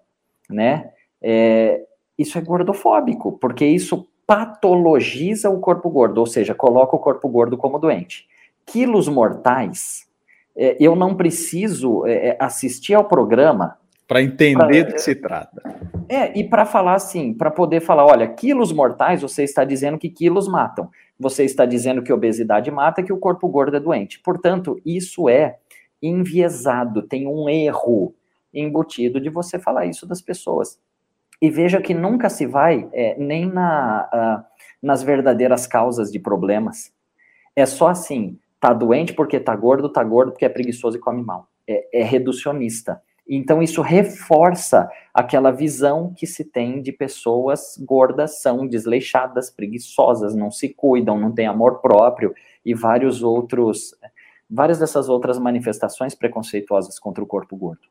né, 0.50 0.91
é, 1.22 1.82
isso 2.17 2.38
é 2.38 2.41
gordofóbico, 2.41 3.34
porque 3.34 3.65
isso 3.65 4.08
patologiza 4.26 5.50
o 5.50 5.60
corpo 5.60 5.89
gordo, 5.89 6.20
ou 6.20 6.26
seja, 6.28 6.54
coloca 6.54 6.96
o 6.96 7.00
corpo 7.00 7.28
gordo 7.28 7.58
como 7.58 7.80
doente. 7.80 8.28
Quilos 8.65 9.10
mortais, 9.10 10.08
é, 10.56 10.78
eu 10.80 10.96
não 10.96 11.15
preciso 11.15 12.06
é, 12.06 12.30
é 12.30 12.38
assistir 12.39 12.94
ao 12.94 13.06
programa 13.06 13.78
para 14.08 14.22
entender 14.22 14.84
pra, 14.84 14.84
do 14.84 14.94
que 14.94 15.02
se 15.02 15.15
trata. 15.15 15.62
É, 16.10 16.38
e 16.38 16.44
para 16.44 16.65
falar 16.65 16.96
assim, 16.96 17.34
para 17.34 17.50
poder 17.50 17.80
falar, 17.80 18.06
olha, 18.06 18.28
quilos 18.28 18.74
mortais, 18.74 19.22
você 19.22 19.44
está 19.44 19.63
dizendo 19.63 19.98
que 19.98 20.10
quilos 20.10 20.50
matam. 20.50 20.89
Você 21.22 21.46
está 21.46 21.68
dizendo 21.68 22.02
que 22.02 22.12
obesidade 22.12 22.72
mata, 22.72 23.04
que 23.04 23.14
o 23.14 23.18
corpo 23.20 23.48
gordo 23.48 23.78
é 23.78 23.80
doente. 23.80 24.20
Portanto, 24.20 24.82
isso 24.84 25.30
é 25.30 25.60
enviesado, 26.02 27.04
tem 27.04 27.28
um 27.28 27.48
erro 27.48 28.16
embutido 28.52 29.22
de 29.22 29.30
você 29.30 29.60
falar 29.60 29.86
isso 29.86 30.08
das 30.08 30.20
pessoas. 30.20 30.80
E 31.40 31.52
veja 31.52 31.80
que 31.80 31.94
nunca 31.94 32.28
se 32.28 32.48
vai 32.48 32.90
é, 32.92 33.16
nem 33.20 33.46
na, 33.46 34.10
uh, 34.12 34.66
nas 34.82 35.04
verdadeiras 35.04 35.68
causas 35.68 36.12
de 36.12 36.18
problemas. 36.18 36.92
É 37.56 37.68
só 37.68 37.90
assim, 37.90 38.40
tá 38.60 38.74
doente 38.74 39.14
porque 39.14 39.40
tá 39.40 39.56
gordo, 39.56 39.92
tá 39.92 40.04
gordo 40.04 40.32
porque 40.32 40.46
é 40.46 40.50
preguiçoso 40.50 40.98
e 40.98 41.00
come 41.00 41.24
mal. 41.24 41.48
É, 41.68 42.02
é 42.02 42.04
reducionista. 42.04 43.00
Então, 43.34 43.63
isso 43.63 43.82
reforça 43.82 44.89
aquela 45.13 45.52
visão 45.52 46.13
que 46.13 46.28
se 46.28 46.44
tem 46.44 46.82
de 46.82 46.91
pessoas 46.91 47.78
gordas, 47.80 48.41
são 48.41 48.67
desleixadas, 48.67 49.50
preguiçosas, 49.50 50.36
não 50.36 50.52
se 50.52 50.67
cuidam, 50.67 51.17
não 51.17 51.32
têm 51.32 51.48
amor 51.48 51.80
próprio 51.80 52.34
e 52.65 52.74
vários 52.74 53.24
outros, 53.24 53.96
várias 54.50 54.80
dessas 54.80 55.08
outras 55.08 55.39
manifestações 55.39 56.13
preconceituosas 56.13 57.00
contra 57.00 57.24
o 57.24 57.28
corpo 57.28 57.56
gordo. 57.56 57.88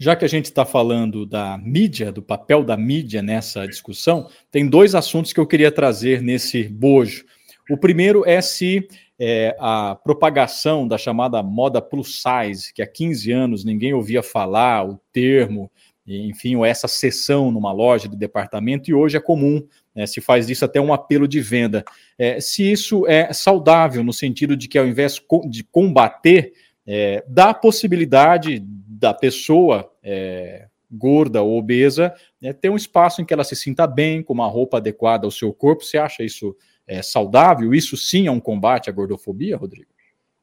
Já 0.00 0.16
que 0.16 0.24
a 0.24 0.28
gente 0.28 0.46
está 0.46 0.64
falando 0.64 1.24
da 1.24 1.56
mídia, 1.56 2.10
do 2.10 2.20
papel 2.20 2.64
da 2.64 2.76
mídia 2.76 3.22
nessa 3.22 3.68
discussão, 3.68 4.28
tem 4.50 4.68
dois 4.68 4.96
assuntos 4.96 5.32
que 5.32 5.38
eu 5.38 5.46
queria 5.46 5.70
trazer 5.70 6.20
nesse 6.20 6.64
bojo. 6.64 7.24
O 7.70 7.78
primeiro 7.78 8.26
é 8.26 8.40
se 8.40 8.88
é, 9.24 9.54
a 9.60 9.94
propagação 9.94 10.88
da 10.88 10.98
chamada 10.98 11.40
moda 11.44 11.80
plus 11.80 12.20
size, 12.20 12.74
que 12.74 12.82
há 12.82 12.86
15 12.88 13.30
anos 13.30 13.64
ninguém 13.64 13.94
ouvia 13.94 14.20
falar 14.20 14.84
o 14.84 15.00
termo, 15.12 15.70
enfim, 16.04 16.56
ou 16.56 16.64
essa 16.64 16.88
sessão 16.88 17.52
numa 17.52 17.70
loja 17.70 18.08
de 18.08 18.16
departamento, 18.16 18.90
e 18.90 18.94
hoje 18.94 19.16
é 19.16 19.20
comum, 19.20 19.64
né, 19.94 20.06
se 20.06 20.20
faz 20.20 20.48
disso 20.48 20.64
até 20.64 20.80
um 20.80 20.92
apelo 20.92 21.28
de 21.28 21.40
venda. 21.40 21.84
É, 22.18 22.40
se 22.40 22.68
isso 22.68 23.06
é 23.06 23.32
saudável, 23.32 24.02
no 24.02 24.12
sentido 24.12 24.56
de 24.56 24.66
que 24.66 24.76
ao 24.76 24.88
invés 24.88 25.22
de 25.48 25.62
combater, 25.62 26.52
é, 26.84 27.24
dá 27.28 27.50
a 27.50 27.54
possibilidade 27.54 28.60
da 28.66 29.14
pessoa 29.14 29.88
é, 30.02 30.66
gorda 30.90 31.42
ou 31.42 31.56
obesa 31.56 32.12
né, 32.40 32.52
ter 32.52 32.70
um 32.70 32.76
espaço 32.76 33.22
em 33.22 33.24
que 33.24 33.32
ela 33.32 33.44
se 33.44 33.54
sinta 33.54 33.86
bem, 33.86 34.20
com 34.20 34.32
uma 34.32 34.48
roupa 34.48 34.78
adequada 34.78 35.28
ao 35.28 35.30
seu 35.30 35.52
corpo. 35.52 35.84
Você 35.84 35.96
acha 35.96 36.24
isso 36.24 36.56
é, 36.86 37.02
saudável? 37.02 37.72
Isso 37.74 37.96
sim 37.96 38.26
é 38.26 38.30
um 38.30 38.40
combate 38.40 38.90
à 38.90 38.92
gordofobia, 38.92 39.56
Rodrigo? 39.56 39.90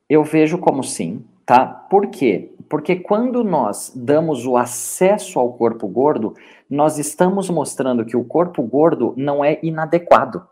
Eu 0.10 0.24
vejo 0.24 0.58
como 0.58 0.84
sim, 0.84 1.24
tá? 1.46 1.66
Por 1.66 2.08
quê? 2.08 2.52
Porque 2.68 2.96
quando 2.96 3.44
nós 3.44 3.92
damos 3.96 4.46
o 4.46 4.58
acesso 4.58 5.40
ao 5.40 5.54
corpo 5.54 5.88
gordo, 5.88 6.34
nós 6.70 6.98
estamos 6.98 7.50
mostrando 7.50 8.06
que 8.06 8.18
o 8.18 8.24
corpo 8.24 8.62
gordo 8.64 9.14
não 9.18 9.44
é 9.44 9.60
inadequado. 9.62 10.48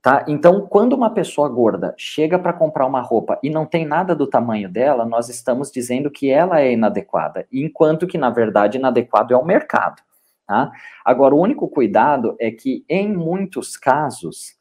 Tá? 0.00 0.24
Então, 0.26 0.66
quando 0.66 0.94
uma 0.94 1.10
pessoa 1.10 1.48
gorda 1.48 1.94
chega 1.98 2.38
para 2.38 2.52
comprar 2.52 2.86
uma 2.86 3.00
roupa 3.00 3.38
e 3.42 3.50
não 3.50 3.66
tem 3.66 3.84
nada 3.84 4.16
do 4.16 4.26
tamanho 4.26 4.68
dela, 4.68 5.04
nós 5.04 5.28
estamos 5.28 5.70
dizendo 5.70 6.10
que 6.10 6.30
ela 6.30 6.60
é 6.60 6.72
inadequada, 6.72 7.46
enquanto 7.52 8.06
que, 8.06 8.16
na 8.16 8.30
verdade, 8.30 8.78
inadequado 8.78 9.34
é 9.34 9.36
o 9.36 9.44
mercado. 9.44 10.02
Tá? 10.46 10.72
Agora, 11.04 11.34
o 11.34 11.40
único 11.40 11.68
cuidado 11.68 12.34
é 12.40 12.50
que, 12.50 12.84
em 12.88 13.12
muitos 13.12 13.76
casos, 13.76 14.56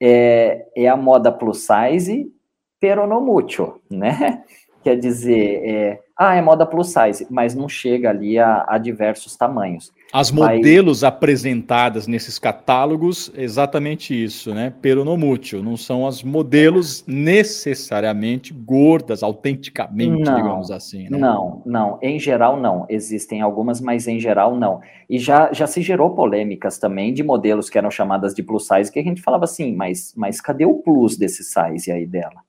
é, 0.00 0.66
é 0.76 0.88
a 0.88 0.96
moda 0.96 1.30
plus 1.30 1.66
size 1.66 2.32
peronomútil, 2.80 3.80
né? 3.90 4.42
Quer 4.82 4.96
dizer, 4.96 5.62
é, 5.62 6.00
ah, 6.16 6.34
é 6.34 6.40
moda 6.40 6.64
plus 6.64 6.92
size, 6.92 7.26
mas 7.30 7.54
não 7.54 7.68
chega 7.68 8.08
ali 8.08 8.38
a, 8.38 8.64
a 8.66 8.78
diversos 8.78 9.36
tamanhos. 9.36 9.92
As 10.12 10.30
modelos 10.30 11.04
apresentadas 11.04 12.06
nesses 12.06 12.38
catálogos, 12.38 13.30
exatamente 13.34 14.12
isso, 14.12 14.52
né? 14.52 14.72
Peronomútil, 14.82 15.62
não 15.62 15.76
são 15.76 16.06
as 16.06 16.22
modelos 16.22 17.04
necessariamente 17.06 18.52
gordas, 18.52 19.22
autenticamente, 19.22 20.22
não, 20.22 20.36
digamos 20.36 20.70
assim. 20.70 21.08
Né? 21.08 21.16
Não, 21.16 21.62
não, 21.64 21.98
em 22.02 22.18
geral 22.18 22.60
não. 22.60 22.86
Existem 22.88 23.40
algumas, 23.40 23.80
mas 23.80 24.08
em 24.08 24.18
geral 24.18 24.56
não. 24.56 24.80
E 25.08 25.18
já, 25.18 25.52
já 25.52 25.66
se 25.66 25.80
gerou 25.80 26.10
polêmicas 26.10 26.78
também 26.78 27.14
de 27.14 27.22
modelos 27.22 27.70
que 27.70 27.78
eram 27.78 27.90
chamadas 27.90 28.34
de 28.34 28.42
plus 28.42 28.66
size, 28.66 28.90
que 28.90 28.98
a 28.98 29.04
gente 29.04 29.22
falava 29.22 29.44
assim, 29.44 29.74
mas, 29.74 30.12
mas 30.16 30.40
cadê 30.40 30.64
o 30.64 30.74
plus 30.74 31.16
desse 31.16 31.44
size 31.44 31.90
aí 31.90 32.06
dela? 32.06 32.42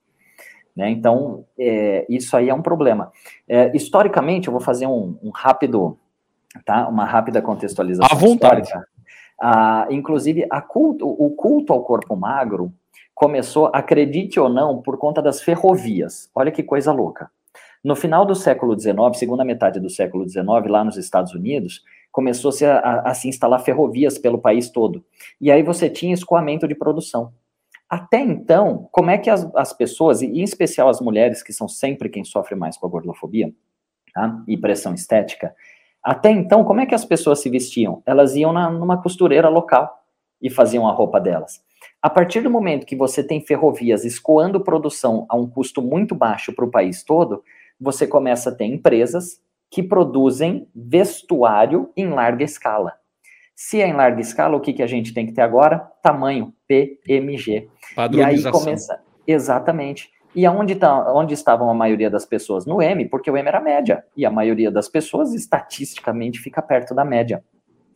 Né? 0.76 0.90
Então, 0.90 1.44
é, 1.58 2.06
isso 2.08 2.36
aí 2.36 2.48
é 2.48 2.54
um 2.54 2.62
problema. 2.62 3.12
É, 3.48 3.74
historicamente, 3.76 4.48
eu 4.48 4.52
vou 4.52 4.60
fazer 4.60 4.86
um, 4.86 5.16
um, 5.22 5.30
rápido, 5.30 5.98
tá? 6.64 6.88
Uma 6.88 7.04
rápida 7.04 7.40
contextualização 7.42 8.16
à 8.16 8.18
vontade. 8.18 8.62
histórica. 8.62 8.88
Ah, 9.40 9.86
inclusive, 9.90 10.46
culto, 10.68 11.06
o 11.06 11.30
culto 11.30 11.72
ao 11.72 11.82
corpo 11.82 12.14
magro 12.14 12.72
começou, 13.14 13.70
acredite 13.72 14.38
ou 14.38 14.48
não, 14.48 14.80
por 14.80 14.96
conta 14.98 15.20
das 15.20 15.42
ferrovias. 15.42 16.30
Olha 16.34 16.52
que 16.52 16.62
coisa 16.62 16.92
louca. 16.92 17.30
No 17.82 17.96
final 17.96 18.24
do 18.24 18.34
século 18.34 18.78
XIX, 18.78 18.94
segunda 19.14 19.44
metade 19.44 19.80
do 19.80 19.90
século 19.90 20.28
XIX, 20.28 20.44
lá 20.68 20.84
nos 20.84 20.96
Estados 20.96 21.34
Unidos, 21.34 21.82
começou-se 22.12 22.64
a, 22.64 22.78
a, 22.78 23.10
a 23.10 23.14
se 23.14 23.28
instalar 23.28 23.60
ferrovias 23.60 24.18
pelo 24.18 24.38
país 24.38 24.70
todo. 24.70 25.04
E 25.40 25.50
aí 25.50 25.62
você 25.62 25.90
tinha 25.90 26.14
escoamento 26.14 26.68
de 26.68 26.76
produção. 26.76 27.32
Até 27.88 28.20
então, 28.20 28.88
como 28.92 29.10
é 29.10 29.18
que 29.18 29.28
as, 29.28 29.50
as 29.54 29.72
pessoas, 29.72 30.22
e 30.22 30.26
em 30.26 30.42
especial 30.42 30.88
as 30.88 31.00
mulheres, 31.00 31.42
que 31.42 31.52
são 31.52 31.68
sempre 31.68 32.08
quem 32.08 32.24
sofre 32.24 32.54
mais 32.54 32.76
com 32.76 32.86
a 32.86 32.90
gordofobia 32.90 33.52
tá? 34.14 34.42
e 34.46 34.56
pressão 34.56 34.94
estética, 34.94 35.54
até 36.02 36.30
então, 36.30 36.64
como 36.64 36.80
é 36.80 36.86
que 36.86 36.94
as 36.94 37.04
pessoas 37.04 37.40
se 37.40 37.48
vestiam? 37.48 38.02
Elas 38.04 38.34
iam 38.34 38.52
na, 38.52 38.68
numa 38.70 39.00
costureira 39.00 39.48
local 39.48 40.02
e 40.40 40.50
faziam 40.50 40.88
a 40.88 40.92
roupa 40.92 41.20
delas. 41.20 41.60
A 42.00 42.10
partir 42.10 42.40
do 42.40 42.50
momento 42.50 42.86
que 42.86 42.96
você 42.96 43.22
tem 43.22 43.40
ferrovias 43.40 44.04
escoando 44.04 44.60
produção 44.60 45.24
a 45.28 45.36
um 45.36 45.48
custo 45.48 45.80
muito 45.80 46.14
baixo 46.14 46.52
para 46.52 46.64
o 46.64 46.70
país 46.70 47.04
todo, 47.04 47.44
você 47.80 48.06
começa 48.06 48.50
a 48.50 48.54
ter 48.54 48.64
empresas 48.64 49.40
que 49.70 49.82
produzem 49.82 50.68
vestuário 50.74 51.90
em 51.96 52.08
larga 52.08 52.44
escala. 52.44 52.94
Se 53.54 53.80
é 53.80 53.86
em 53.86 53.92
larga 53.92 54.20
escala, 54.20 54.56
o 54.56 54.60
que, 54.60 54.72
que 54.72 54.82
a 54.82 54.86
gente 54.86 55.14
tem 55.14 55.26
que 55.26 55.32
ter 55.32 55.42
agora? 55.42 55.78
Tamanho 56.02 56.52
PMG. 56.66 57.68
Padronização. 57.94 58.42
E 58.42 58.46
aí 58.46 58.52
começa. 58.52 59.00
Exatamente. 59.26 60.10
E 60.34 60.46
aonde 60.46 60.74
tá, 60.74 61.12
onde 61.12 61.34
estavam 61.34 61.68
a 61.68 61.74
maioria 61.74 62.10
das 62.10 62.24
pessoas? 62.24 62.64
No 62.64 62.80
M, 62.80 63.06
porque 63.08 63.30
o 63.30 63.36
M 63.36 63.46
era 63.46 63.60
média. 63.60 64.04
E 64.16 64.24
a 64.24 64.30
maioria 64.30 64.70
das 64.70 64.88
pessoas, 64.88 65.34
estatisticamente, 65.34 66.38
fica 66.38 66.62
perto 66.62 66.94
da 66.94 67.04
média. 67.04 67.44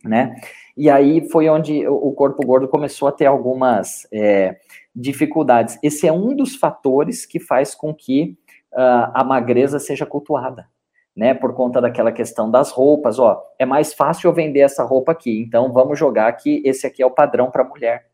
Né? 0.03 0.35
E 0.75 0.89
aí 0.89 1.27
foi 1.29 1.49
onde 1.49 1.87
o 1.87 2.11
corpo 2.11 2.45
gordo 2.45 2.67
começou 2.67 3.07
a 3.07 3.11
ter 3.11 3.25
algumas 3.25 4.07
é, 4.13 4.57
dificuldades. 4.95 5.79
Esse 5.81 6.07
é 6.07 6.13
um 6.13 6.35
dos 6.35 6.55
fatores 6.55 7.25
que 7.25 7.39
faz 7.39 7.73
com 7.73 7.93
que 7.93 8.37
uh, 8.73 9.11
a 9.13 9.23
magreza 9.23 9.79
seja 9.79 10.05
cultuada 10.05 10.67
né, 11.17 11.33
por 11.33 11.51
conta 11.55 11.81
daquela 11.81 12.11
questão 12.11 12.49
das 12.49 12.69
roupas, 12.69 13.17
ó, 13.17 13.43
é 13.57 13.65
mais 13.65 13.91
fácil 13.91 14.27
eu 14.27 14.33
vender 14.33 14.59
essa 14.59 14.83
roupa 14.83 15.13
aqui, 15.13 15.41
então 15.41 15.73
vamos 15.73 15.97
jogar 15.97 16.31
que 16.33 16.61
esse 16.63 16.85
aqui 16.85 17.01
é 17.01 17.05
o 17.07 17.11
padrão 17.11 17.49
para 17.49 17.63
mulher, 17.63 18.05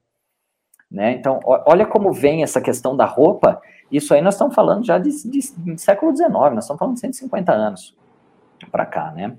né? 0.90 1.12
Então, 1.12 1.40
olha 1.44 1.86
como 1.86 2.14
vem 2.14 2.44
essa 2.44 2.62
questão 2.62 2.96
da 2.96 3.04
roupa. 3.04 3.60
Isso 3.94 4.12
aí 4.14 4.22
nós 4.22 4.34
estamos 4.34 4.56
falando 4.56 4.84
já 4.84 4.98
de, 4.98 5.10
de, 5.30 5.40
de 5.56 5.82
século 5.82 6.16
XIX, 6.16 6.30
nós 6.32 6.64
estamos 6.64 6.80
falando 6.80 6.96
de 6.96 7.02
150 7.02 7.54
anos 7.54 7.96
para 8.72 8.88
cá, 8.88 9.12
né? 9.12 9.38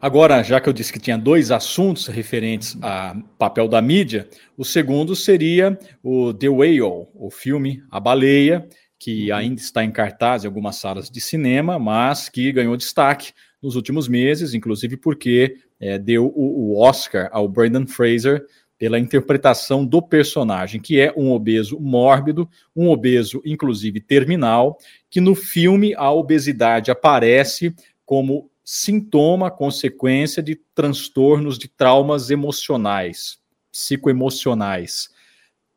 Agora, 0.00 0.44
já 0.44 0.60
que 0.60 0.68
eu 0.68 0.72
disse 0.72 0.92
que 0.92 1.00
tinha 1.00 1.18
dois 1.18 1.50
assuntos 1.50 2.06
referentes 2.06 2.78
a 2.80 3.16
papel 3.36 3.66
da 3.66 3.82
mídia, 3.82 4.28
o 4.56 4.64
segundo 4.64 5.16
seria 5.16 5.76
o 6.04 6.32
The 6.32 6.48
Whale, 6.48 7.08
o 7.14 7.28
filme 7.32 7.82
A 7.90 7.98
Baleia, 7.98 8.68
que 8.96 9.32
uhum. 9.32 9.36
ainda 9.36 9.60
está 9.60 9.82
em 9.82 9.90
cartaz 9.90 10.44
em 10.44 10.46
algumas 10.46 10.76
salas 10.76 11.10
de 11.10 11.20
cinema, 11.20 11.80
mas 11.80 12.28
que 12.28 12.52
ganhou 12.52 12.76
destaque 12.76 13.32
nos 13.60 13.74
últimos 13.74 14.06
meses, 14.06 14.54
inclusive 14.54 14.96
porque 14.96 15.56
é, 15.80 15.98
deu 15.98 16.26
o, 16.26 16.74
o, 16.74 16.80
Oscar 16.80 17.28
ao 17.32 17.48
Brandon 17.48 17.86
Fraser 17.86 18.44
pela 18.78 18.98
interpretação 18.98 19.84
do 19.84 20.00
personagem, 20.00 20.80
que 20.80 21.00
é 21.00 21.12
um 21.16 21.32
obeso 21.32 21.80
mórbido, 21.80 22.48
um 22.74 22.88
obeso, 22.88 23.42
inclusive, 23.44 24.00
terminal, 24.00 24.78
que 25.10 25.20
no 25.20 25.34
filme 25.34 25.94
a 25.96 26.10
obesidade 26.12 26.90
aparece 26.90 27.74
como 28.06 28.48
sintoma, 28.64 29.50
consequência 29.50 30.42
de 30.42 30.54
transtornos 30.74 31.58
de 31.58 31.68
traumas 31.68 32.30
emocionais, 32.30 33.38
psicoemocionais. 33.72 35.08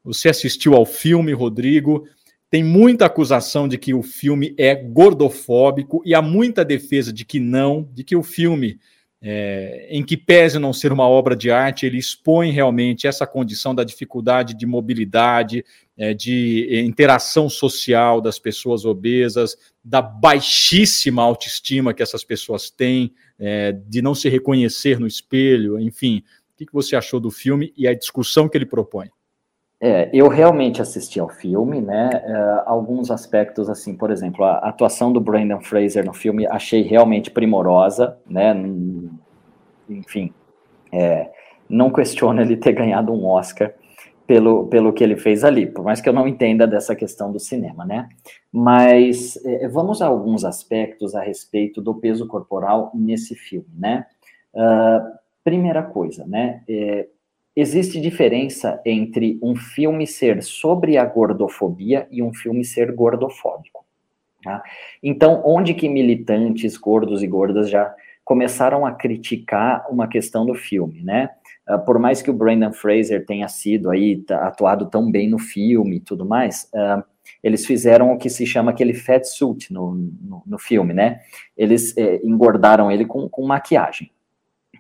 Você 0.04 0.30
assistiu 0.30 0.76
ao 0.76 0.86
filme, 0.86 1.34
Rodrigo? 1.34 2.08
Tem 2.50 2.64
muita 2.64 3.06
acusação 3.06 3.68
de 3.68 3.78
que 3.78 3.94
o 3.94 4.04
filme 4.04 4.54
é 4.58 4.76
gordofóbico 4.76 6.02
e 6.06 6.14
há 6.14 6.22
muita 6.22 6.66
defesa 6.66 7.14
de 7.14 7.24
que 7.24 7.40
não, 7.40 7.90
de 7.94 8.04
que 8.04 8.16
o 8.16 8.22
filme, 8.22 8.78
é, 9.23 9.88
em 9.89 10.03
que 10.03 10.17
pese 10.17 10.57
não 10.57 10.73
ser 10.73 10.91
uma 10.91 11.07
obra 11.07 11.36
de 11.36 11.51
arte, 11.51 11.86
ele 11.86 11.99
expõe 11.99 12.51
realmente 12.51 13.05
essa 13.05 13.27
condição 13.27 13.75
da 13.75 13.84
dificuldade 13.84 14.57
de 14.57 14.65
mobilidade, 14.65 15.63
é, 15.95 16.13
de 16.13 16.81
interação 16.84 17.47
social 17.47 18.19
das 18.19 18.39
pessoas 18.39 18.84
obesas, 18.84 19.55
da 19.84 20.01
baixíssima 20.01 21.21
autoestima 21.21 21.93
que 21.93 22.01
essas 22.01 22.23
pessoas 22.23 22.71
têm, 22.71 23.13
é, 23.38 23.71
de 23.71 24.01
não 24.01 24.15
se 24.15 24.27
reconhecer 24.27 24.99
no 24.99 25.05
espelho, 25.05 25.79
enfim. 25.79 26.23
O 26.53 26.65
que 26.65 26.73
você 26.73 26.95
achou 26.95 27.19
do 27.19 27.29
filme 27.29 27.71
e 27.77 27.88
a 27.88 27.93
discussão 27.93 28.49
que 28.49 28.57
ele 28.57 28.65
propõe? 28.65 29.10
É, 29.84 30.12
eu 30.13 30.28
realmente 30.28 30.80
assisti 30.80 31.20
ao 31.20 31.28
filme, 31.28 31.82
né? 31.82 32.12
É, 32.13 32.63
alguns 32.67 33.10
aspectos, 33.10 33.67
assim, 33.67 33.96
por 33.96 34.12
exemplo, 34.12 34.46
a 34.46 34.58
atuação 34.60 35.12
do 35.12 35.20
Brandon 35.20 35.60
Fraser 35.60 36.06
no 36.06 36.13
filme 36.13 36.46
achei 36.46 36.84
realmente 36.84 37.32
primorosa, 37.32 38.15
né? 38.30 38.54
Enfim, 39.89 40.32
é, 40.94 41.32
não 41.67 41.91
questiono 41.91 42.39
ele 42.41 42.58
ter 42.58 42.74
ganhado 42.74 43.12
um 43.12 43.26
Oscar 43.26 43.74
pelo, 44.28 44.67
pelo 44.67 44.94
que 44.94 45.04
ele 45.04 45.17
fez 45.17 45.44
ali, 45.44 45.65
por 45.65 45.84
mais 45.84 46.00
que 46.00 46.08
eu 46.08 46.13
não 46.13 46.28
entenda 46.28 46.67
dessa 46.67 46.96
questão 46.96 47.32
do 47.32 47.39
cinema, 47.39 47.84
né? 47.84 48.08
Mas 48.52 49.36
é, 49.44 49.67
vamos 49.67 50.00
a 50.00 50.06
alguns 50.06 50.46
aspectos 50.46 51.15
a 51.15 51.22
respeito 51.22 51.82
do 51.82 51.96
peso 51.96 52.28
corporal 52.28 52.91
nesse 52.94 53.34
filme, 53.34 53.67
né? 53.76 54.06
Uh, 54.54 55.17
primeira 55.44 55.82
coisa, 55.82 56.26
né? 56.28 56.62
É, 56.70 57.08
existe 57.56 58.00
diferença 58.00 58.82
entre 58.86 59.38
um 59.42 59.56
filme 59.56 60.08
ser 60.08 60.42
sobre 60.42 60.98
a 60.98 61.06
gordofobia 61.06 62.08
e 62.12 62.22
um 62.22 62.34
filme 62.34 62.64
ser 62.64 62.92
gordofóbico. 62.92 63.86
Tá? 64.44 64.64
Então, 65.04 65.42
onde 65.46 65.74
que 65.74 65.88
militantes 65.88 66.78
gordos 66.78 67.22
e 67.22 67.28
gordas 67.28 67.70
já 67.70 67.94
começaram 68.24 68.86
a 68.86 68.92
criticar 68.92 69.86
uma 69.90 70.08
questão 70.08 70.46
do 70.46 70.56
filme, 70.56 71.04
né? 71.04 71.30
Uh, 71.70 71.80
por 71.86 72.00
mais 72.00 72.22
que 72.22 72.30
o 72.32 72.34
Brandon 72.34 72.72
Fraser 72.72 73.26
tenha 73.26 73.48
sido 73.48 73.90
aí 73.90 74.24
atuado 74.30 74.90
tão 74.90 75.12
bem 75.12 75.30
no 75.30 75.38
filme 75.38 75.98
e 75.98 76.00
tudo 76.00 76.26
mais, 76.26 76.70
uh, 76.74 77.04
eles 77.44 77.66
fizeram 77.66 78.14
o 78.14 78.18
que 78.18 78.30
se 78.30 78.46
chama 78.46 78.72
aquele 78.72 78.94
fat 78.94 79.24
suit 79.26 79.72
no, 79.72 79.94
no, 79.94 80.44
no 80.46 80.58
filme, 80.58 80.94
né? 80.94 81.22
Eles 81.58 81.96
eh, 81.98 82.20
engordaram 82.24 82.92
ele 82.92 83.06
com, 83.06 83.28
com 83.30 83.46
maquiagem 83.46 84.12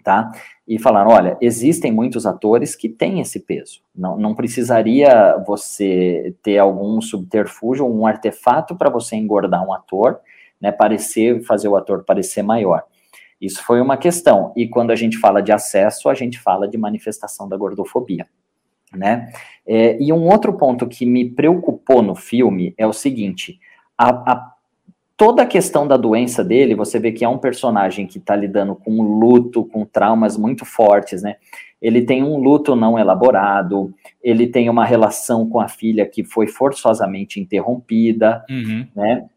tá? 0.01 0.31
E 0.67 0.79
falaram, 0.79 1.11
olha, 1.11 1.37
existem 1.41 1.91
muitos 1.91 2.25
atores 2.25 2.75
que 2.75 2.89
têm 2.89 3.19
esse 3.19 3.39
peso. 3.39 3.81
Não, 3.95 4.17
não 4.17 4.35
precisaria 4.35 5.37
você 5.45 6.35
ter 6.41 6.57
algum 6.57 6.99
subterfúgio, 7.01 7.85
um 7.85 8.05
artefato 8.05 8.75
para 8.75 8.89
você 8.89 9.15
engordar 9.15 9.65
um 9.65 9.73
ator, 9.73 10.19
né? 10.59 10.71
Parecer, 10.71 11.41
fazer 11.43 11.67
o 11.67 11.75
ator 11.75 12.03
parecer 12.03 12.43
maior. 12.43 12.83
Isso 13.41 13.63
foi 13.63 13.81
uma 13.81 13.97
questão. 13.97 14.53
E 14.55 14.67
quando 14.67 14.91
a 14.91 14.95
gente 14.95 15.17
fala 15.17 15.41
de 15.41 15.51
acesso, 15.51 16.07
a 16.07 16.13
gente 16.13 16.39
fala 16.39 16.67
de 16.67 16.77
manifestação 16.77 17.49
da 17.49 17.57
gordofobia. 17.57 18.27
Né? 18.93 19.31
É, 19.65 19.97
e 20.01 20.11
um 20.11 20.27
outro 20.27 20.53
ponto 20.53 20.87
que 20.87 21.05
me 21.05 21.29
preocupou 21.29 22.01
no 22.01 22.13
filme 22.13 22.73
é 22.77 22.85
o 22.85 22.93
seguinte: 22.93 23.59
a, 23.97 24.09
a 24.31 24.53
toda 25.15 25.43
a 25.43 25.45
questão 25.45 25.87
da 25.87 25.97
doença 25.97 26.43
dele, 26.43 26.75
você 26.75 26.99
vê 26.99 27.11
que 27.11 27.23
é 27.23 27.29
um 27.29 27.37
personagem 27.37 28.07
que 28.07 28.17
está 28.17 28.35
lidando 28.35 28.75
com 28.75 29.01
luto, 29.01 29.65
com 29.65 29.85
traumas 29.85 30.37
muito 30.37 30.65
fortes, 30.65 31.21
né? 31.21 31.35
Ele 31.81 32.03
tem 32.03 32.23
um 32.23 32.37
luto 32.37 32.75
não 32.75 32.97
elaborado, 32.97 33.93
ele 34.21 34.47
tem 34.47 34.69
uma 34.69 34.85
relação 34.85 35.49
com 35.49 35.59
a 35.59 35.67
filha 35.67 36.05
que 36.05 36.23
foi 36.23 36.47
forçosamente 36.47 37.39
interrompida, 37.39 38.45
uhum. 38.49 38.87
né? 38.95 39.29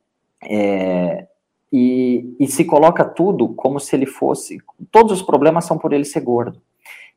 É, 0.42 1.26
e, 1.72 2.36
e 2.38 2.46
se 2.46 2.64
coloca 2.64 3.04
tudo 3.04 3.48
como 3.48 3.80
se 3.80 3.96
ele 3.96 4.06
fosse. 4.06 4.58
Todos 4.92 5.12
os 5.12 5.22
problemas 5.22 5.64
são 5.64 5.78
por 5.78 5.92
ele 5.92 6.04
ser 6.04 6.20
gordo. 6.20 6.60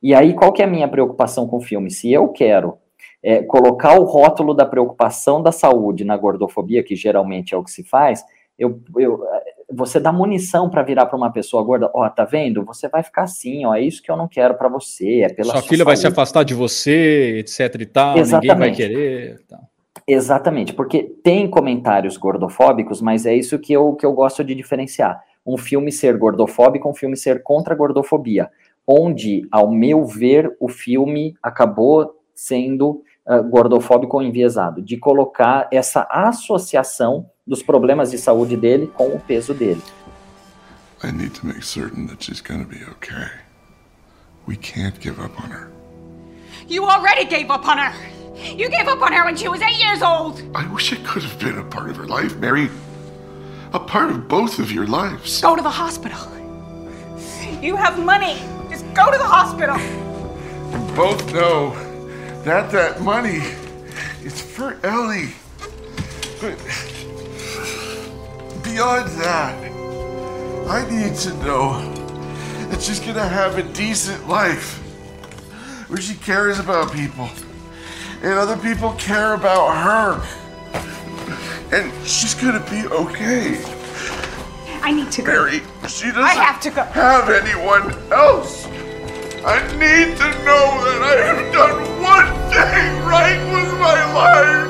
E 0.01 0.13
aí, 0.13 0.33
qual 0.33 0.51
que 0.51 0.61
é 0.61 0.65
a 0.65 0.69
minha 0.69 0.87
preocupação 0.87 1.47
com 1.47 1.57
o 1.57 1.61
filme? 1.61 1.91
Se 1.91 2.11
eu 2.11 2.29
quero 2.29 2.77
é, 3.21 3.41
colocar 3.43 3.99
o 3.99 4.03
rótulo 4.03 4.53
da 4.53 4.65
preocupação 4.65 5.41
da 5.41 5.51
saúde 5.51 6.03
na 6.03 6.15
gordofobia, 6.15 6.83
que 6.83 6.95
geralmente 6.95 7.53
é 7.53 7.57
o 7.57 7.63
que 7.63 7.71
se 7.71 7.83
faz, 7.83 8.23
eu, 8.57 8.81
eu, 8.97 9.23
você 9.71 9.99
dá 9.99 10.11
munição 10.11 10.69
para 10.69 10.81
virar 10.81 11.05
para 11.05 11.17
uma 11.17 11.31
pessoa 11.31 11.61
gorda, 11.63 11.91
ó, 11.93 12.05
oh, 12.05 12.09
tá 12.09 12.25
vendo? 12.25 12.63
Você 12.65 12.87
vai 12.87 13.03
ficar 13.03 13.23
assim, 13.23 13.65
ó, 13.65 13.75
é 13.75 13.81
isso 13.81 14.01
que 14.01 14.09
eu 14.09 14.17
não 14.17 14.27
quero 14.27 14.55
para 14.55 14.67
você, 14.67 15.21
é 15.21 15.29
pela 15.29 15.51
sua, 15.51 15.61
sua 15.61 15.69
filha 15.69 15.77
saúde. 15.79 15.83
vai 15.83 15.97
se 15.97 16.07
afastar 16.07 16.43
de 16.43 16.53
você, 16.53 17.39
etc 17.39 17.75
e 17.79 17.85
tal, 17.85 18.17
Exatamente. 18.17 18.53
ninguém 18.53 18.57
vai 18.57 18.71
querer. 18.75 19.39
Tá. 19.47 19.59
Exatamente, 20.07 20.73
porque 20.73 21.03
tem 21.03 21.49
comentários 21.49 22.15
gordofóbicos, 22.15 23.01
mas 23.01 23.25
é 23.25 23.35
isso 23.35 23.59
que 23.59 23.73
eu, 23.73 23.93
que 23.93 24.05
eu 24.05 24.13
gosto 24.13 24.43
de 24.43 24.55
diferenciar. 24.55 25.21
Um 25.45 25.57
filme 25.57 25.91
ser 25.91 26.17
gordofóbico, 26.17 26.89
um 26.89 26.95
filme 26.95 27.17
ser 27.17 27.43
contra 27.43 27.73
a 27.73 27.77
gordofobia, 27.77 28.49
onde, 28.87 29.45
ao 29.51 29.69
meu 29.69 30.05
ver, 30.05 30.55
o 30.59 30.69
filme 30.69 31.35
acabou 31.43 32.15
sendo 32.33 33.03
uh, 33.27 33.43
gordofóbico 33.49 34.15
ou 34.15 34.23
enviesado, 34.23 34.81
de 34.81 34.97
colocar 34.97 35.67
essa 35.71 36.07
associação 36.09 37.29
dos 37.47 37.63
problemas 37.63 38.11
de 38.11 38.17
saúde 38.17 38.57
dele 38.57 38.91
com 38.93 39.15
o 39.15 39.19
peso 39.19 39.53
dele. 39.53 39.81
I 41.03 41.11
need 41.11 41.33
to 41.35 41.45
make 41.45 41.63
certain 41.63 42.07
that 42.07 42.23
she's 42.23 42.41
gonna 42.41 42.65
be 42.65 42.83
okay. 42.91 43.29
We 44.45 44.57
can't 44.57 44.99
give 44.99 45.19
up 45.19 45.39
on 45.41 45.51
her. 45.51 45.71
You 46.67 46.85
already 46.85 47.25
gave 47.25 47.49
up 47.49 47.65
on 47.67 47.77
her. 47.77 47.93
You 48.55 48.69
gave 48.69 48.87
up 48.87 49.01
on 49.01 49.13
her 49.13 49.25
when 49.25 49.35
she 49.35 49.47
was 49.47 49.61
eight 49.61 49.79
years 49.79 50.01
old. 50.01 50.41
I 50.53 50.67
wish 50.67 50.91
I 50.91 50.97
could 50.97 51.23
have 51.23 51.39
been 51.39 51.57
a 51.57 51.63
part 51.63 51.89
of 51.89 51.95
her 51.97 52.05
life, 52.05 52.35
Mary. 52.37 52.69
A 53.73 53.79
part 53.79 54.09
of 54.09 54.27
both 54.27 54.59
of 54.59 54.71
your 54.71 54.85
lives. 54.85 55.41
Go 55.41 55.55
to 55.55 55.61
the 55.61 55.69
hospital. 55.69 56.19
You 57.61 57.75
have 57.75 58.03
money. 58.03 58.37
Just 58.69 58.85
go 58.93 59.11
to 59.11 59.17
the 59.17 59.25
hospital. 59.25 59.77
You 59.77 60.95
both 60.95 61.33
know 61.33 61.75
that 62.43 62.71
that 62.71 63.01
money 63.01 63.41
is 64.23 64.41
for 64.41 64.77
Ellie. 64.83 65.33
But 66.39 66.57
beyond 68.77 69.09
that, 69.17 69.57
I 70.69 70.87
need 70.87 71.15
to 71.25 71.33
know 71.43 71.81
that 72.69 72.79
she's 72.79 72.99
gonna 72.99 73.27
have 73.27 73.57
a 73.57 73.63
decent 73.73 74.29
life 74.29 74.77
where 75.89 75.99
she 75.99 76.13
cares 76.13 76.59
about 76.59 76.93
people 76.93 77.27
and 78.21 78.33
other 78.33 78.55
people 78.55 78.91
care 78.93 79.33
about 79.33 79.73
her. 79.85 80.21
And 81.75 81.91
she's 82.07 82.35
gonna 82.35 82.63
be 82.69 82.85
okay. 82.85 83.57
I 84.83 84.91
need 84.91 85.11
to 85.11 85.23
go. 85.23 85.31
Mary, 85.31 85.61
she 85.87 86.11
doesn't 86.13 86.23
I 86.23 86.35
have, 86.35 86.61
to 86.61 86.69
go. 86.69 86.83
have 86.83 87.29
anyone 87.31 87.85
else. 88.13 88.67
I 89.43 89.57
need 89.73 90.17
to 90.21 90.29
know 90.45 90.65
that 90.85 91.01
I 91.01 91.15
have 91.29 91.51
done 91.51 91.77
one 92.13 92.29
thing 92.53 92.91
right 93.09 93.41
with 93.55 93.71
my 93.79 93.99
life. 94.13 94.67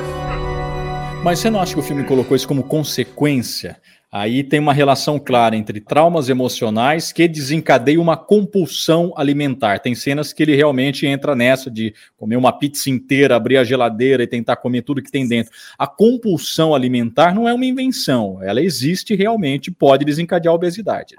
Mas 1.22 1.40
você 1.40 1.50
não 1.50 1.60
acha 1.60 1.74
que 1.74 1.80
o 1.80 1.82
filme 1.82 2.04
colocou 2.04 2.34
isso 2.34 2.48
como 2.48 2.62
consequência 2.62 3.76
Aí 4.10 4.42
tem 4.42 4.58
uma 4.58 4.72
relação 4.72 5.18
clara 5.18 5.54
entre 5.54 5.82
traumas 5.82 6.30
emocionais 6.30 7.12
que 7.12 7.28
desencadeiam 7.28 8.00
uma 8.00 8.16
compulsão 8.16 9.12
alimentar. 9.14 9.80
Tem 9.80 9.94
cenas 9.94 10.32
que 10.32 10.42
ele 10.42 10.56
realmente 10.56 11.06
entra 11.06 11.36
nessa 11.36 11.70
de 11.70 11.92
comer 12.16 12.36
uma 12.36 12.50
pizza 12.50 12.88
inteira, 12.88 13.36
abrir 13.36 13.58
a 13.58 13.64
geladeira 13.64 14.22
e 14.22 14.26
tentar 14.26 14.56
comer 14.56 14.80
tudo 14.80 15.02
que 15.02 15.10
tem 15.10 15.28
dentro. 15.28 15.52
A 15.78 15.86
compulsão 15.86 16.74
alimentar 16.74 17.34
não 17.34 17.46
é 17.46 17.52
uma 17.52 17.66
invenção, 17.66 18.42
ela 18.42 18.62
existe 18.62 19.14
realmente, 19.14 19.70
pode 19.70 20.06
desencadear 20.06 20.52
a 20.52 20.56
obesidade. 20.56 21.14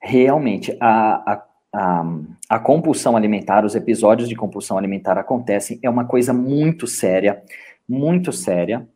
Realmente, 0.00 0.76
a, 0.80 1.32
a, 1.32 1.44
a, 1.74 2.04
a 2.50 2.58
compulsão 2.60 3.16
alimentar, 3.16 3.64
os 3.64 3.74
episódios 3.74 4.28
de 4.28 4.36
compulsão 4.36 4.78
alimentar 4.78 5.18
acontecem, 5.18 5.80
é 5.82 5.90
uma 5.90 6.04
coisa 6.04 6.32
muito 6.32 6.86
séria, 6.86 7.42
muito 7.88 8.32
séria 8.32 8.86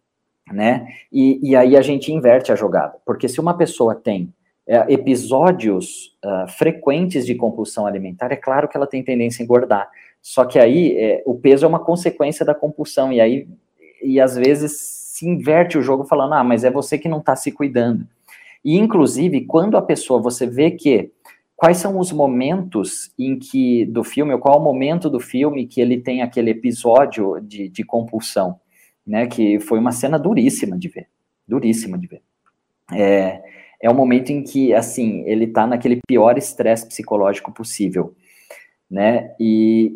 né? 0.50 0.86
E, 1.12 1.50
e 1.50 1.56
aí 1.56 1.76
a 1.76 1.82
gente 1.82 2.12
inverte 2.12 2.50
a 2.52 2.56
jogada, 2.56 2.96
porque 3.04 3.28
se 3.28 3.40
uma 3.40 3.56
pessoa 3.56 3.94
tem 3.94 4.32
é, 4.66 4.92
episódios 4.92 6.16
uh, 6.24 6.48
frequentes 6.52 7.26
de 7.26 7.34
compulsão 7.34 7.86
alimentar, 7.86 8.32
é 8.32 8.36
claro 8.36 8.68
que 8.68 8.76
ela 8.76 8.86
tem 8.86 9.02
tendência 9.02 9.42
a 9.42 9.44
engordar. 9.44 9.90
Só 10.20 10.44
que 10.44 10.58
aí 10.58 10.96
é, 10.96 11.22
o 11.26 11.34
peso 11.34 11.64
é 11.64 11.68
uma 11.68 11.80
consequência 11.80 12.44
da 12.44 12.54
compulsão, 12.54 13.12
e 13.12 13.20
aí 13.20 13.48
e 14.02 14.20
às 14.20 14.36
vezes 14.36 14.72
se 15.12 15.28
inverte 15.28 15.78
o 15.78 15.82
jogo 15.82 16.04
falando, 16.04 16.34
ah, 16.34 16.44
mas 16.44 16.64
é 16.64 16.70
você 16.70 16.98
que 16.98 17.08
não 17.08 17.18
está 17.18 17.36
se 17.36 17.52
cuidando. 17.52 18.06
E 18.64 18.78
inclusive, 18.78 19.44
quando 19.44 19.76
a 19.76 19.82
pessoa, 19.82 20.20
você 20.20 20.46
vê 20.46 20.70
que 20.70 21.10
quais 21.56 21.76
são 21.76 21.98
os 21.98 22.12
momentos 22.12 23.12
em 23.18 23.38
que 23.38 23.84
do 23.86 24.02
filme, 24.02 24.32
ou 24.32 24.38
qual 24.38 24.56
é 24.56 24.58
o 24.58 24.62
momento 24.62 25.08
do 25.10 25.20
filme 25.20 25.66
que 25.66 25.80
ele 25.80 26.00
tem 26.00 26.22
aquele 26.22 26.50
episódio 26.50 27.40
de, 27.40 27.68
de 27.68 27.84
compulsão 27.84 28.58
né? 29.06 29.26
Que 29.26 29.60
foi 29.60 29.78
uma 29.78 29.92
cena 29.92 30.18
duríssima 30.18 30.78
de 30.78 30.88
ver, 30.88 31.08
duríssima 31.46 31.98
de 31.98 32.06
ver. 32.06 32.22
É, 32.92 33.42
é 33.80 33.90
o 33.90 33.94
momento 33.94 34.30
em 34.30 34.42
que, 34.42 34.72
assim, 34.72 35.24
ele 35.26 35.46
tá 35.46 35.66
naquele 35.66 35.98
pior 36.06 36.38
estresse 36.38 36.86
psicológico 36.86 37.52
possível, 37.52 38.14
né? 38.90 39.34
E, 39.40 39.92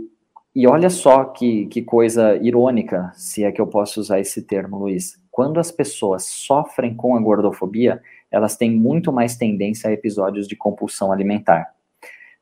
e 0.54 0.66
olha 0.66 0.90
só 0.90 1.24
que, 1.24 1.66
que 1.66 1.82
coisa 1.82 2.36
irônica, 2.36 3.12
se 3.14 3.44
é 3.44 3.52
que 3.52 3.60
eu 3.60 3.66
posso 3.66 4.00
usar 4.00 4.18
esse 4.18 4.42
termo, 4.42 4.78
Luiz. 4.78 5.20
Quando 5.30 5.60
as 5.60 5.70
pessoas 5.70 6.24
sofrem 6.24 6.94
com 6.94 7.14
a 7.14 7.20
gordofobia, 7.20 8.02
elas 8.30 8.56
têm 8.56 8.70
muito 8.70 9.12
mais 9.12 9.36
tendência 9.36 9.88
a 9.88 9.92
episódios 9.92 10.48
de 10.48 10.56
compulsão 10.56 11.12
alimentar. 11.12 11.74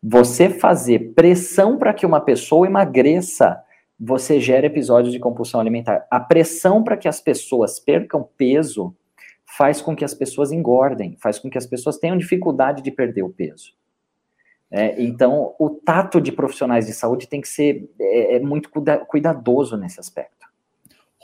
Você 0.03 0.49
fazer 0.49 1.13
pressão 1.15 1.77
para 1.77 1.93
que 1.93 2.07
uma 2.07 2.21
pessoa 2.21 2.67
emagreça 2.67 3.61
você 4.05 4.39
gera 4.39 4.67
episódios 4.67 5.13
de 5.13 5.19
compulsão 5.19 5.61
alimentar. 5.61 6.07
A 6.11 6.21
pressão 6.21 6.83
para 6.83 6.97
que 6.97 7.09
as 7.09 7.21
pessoas 7.21 7.81
percam 7.81 8.29
peso 8.37 8.95
faz 9.57 9.81
com 9.81 9.95
que 9.95 10.05
as 10.05 10.13
pessoas 10.13 10.53
engordem, 10.53 11.17
faz 11.21 11.39
com 11.39 11.49
que 11.49 11.57
as 11.57 11.67
pessoas 11.67 11.97
tenham 11.97 12.17
dificuldade 12.17 12.83
de 12.83 12.91
perder 12.91 13.23
o 13.23 13.31
peso. 13.31 13.73
É, 14.71 15.01
então, 15.01 15.55
o 15.59 15.71
tato 15.71 16.21
de 16.21 16.33
profissionais 16.33 16.87
de 16.87 16.93
saúde 16.93 17.29
tem 17.29 17.41
que 17.41 17.49
ser 17.49 17.89
é, 17.99 18.37
é 18.37 18.41
muito 18.41 18.69
cuidadoso 19.07 19.77
nesse 19.77 20.01
aspecto. 20.01 20.44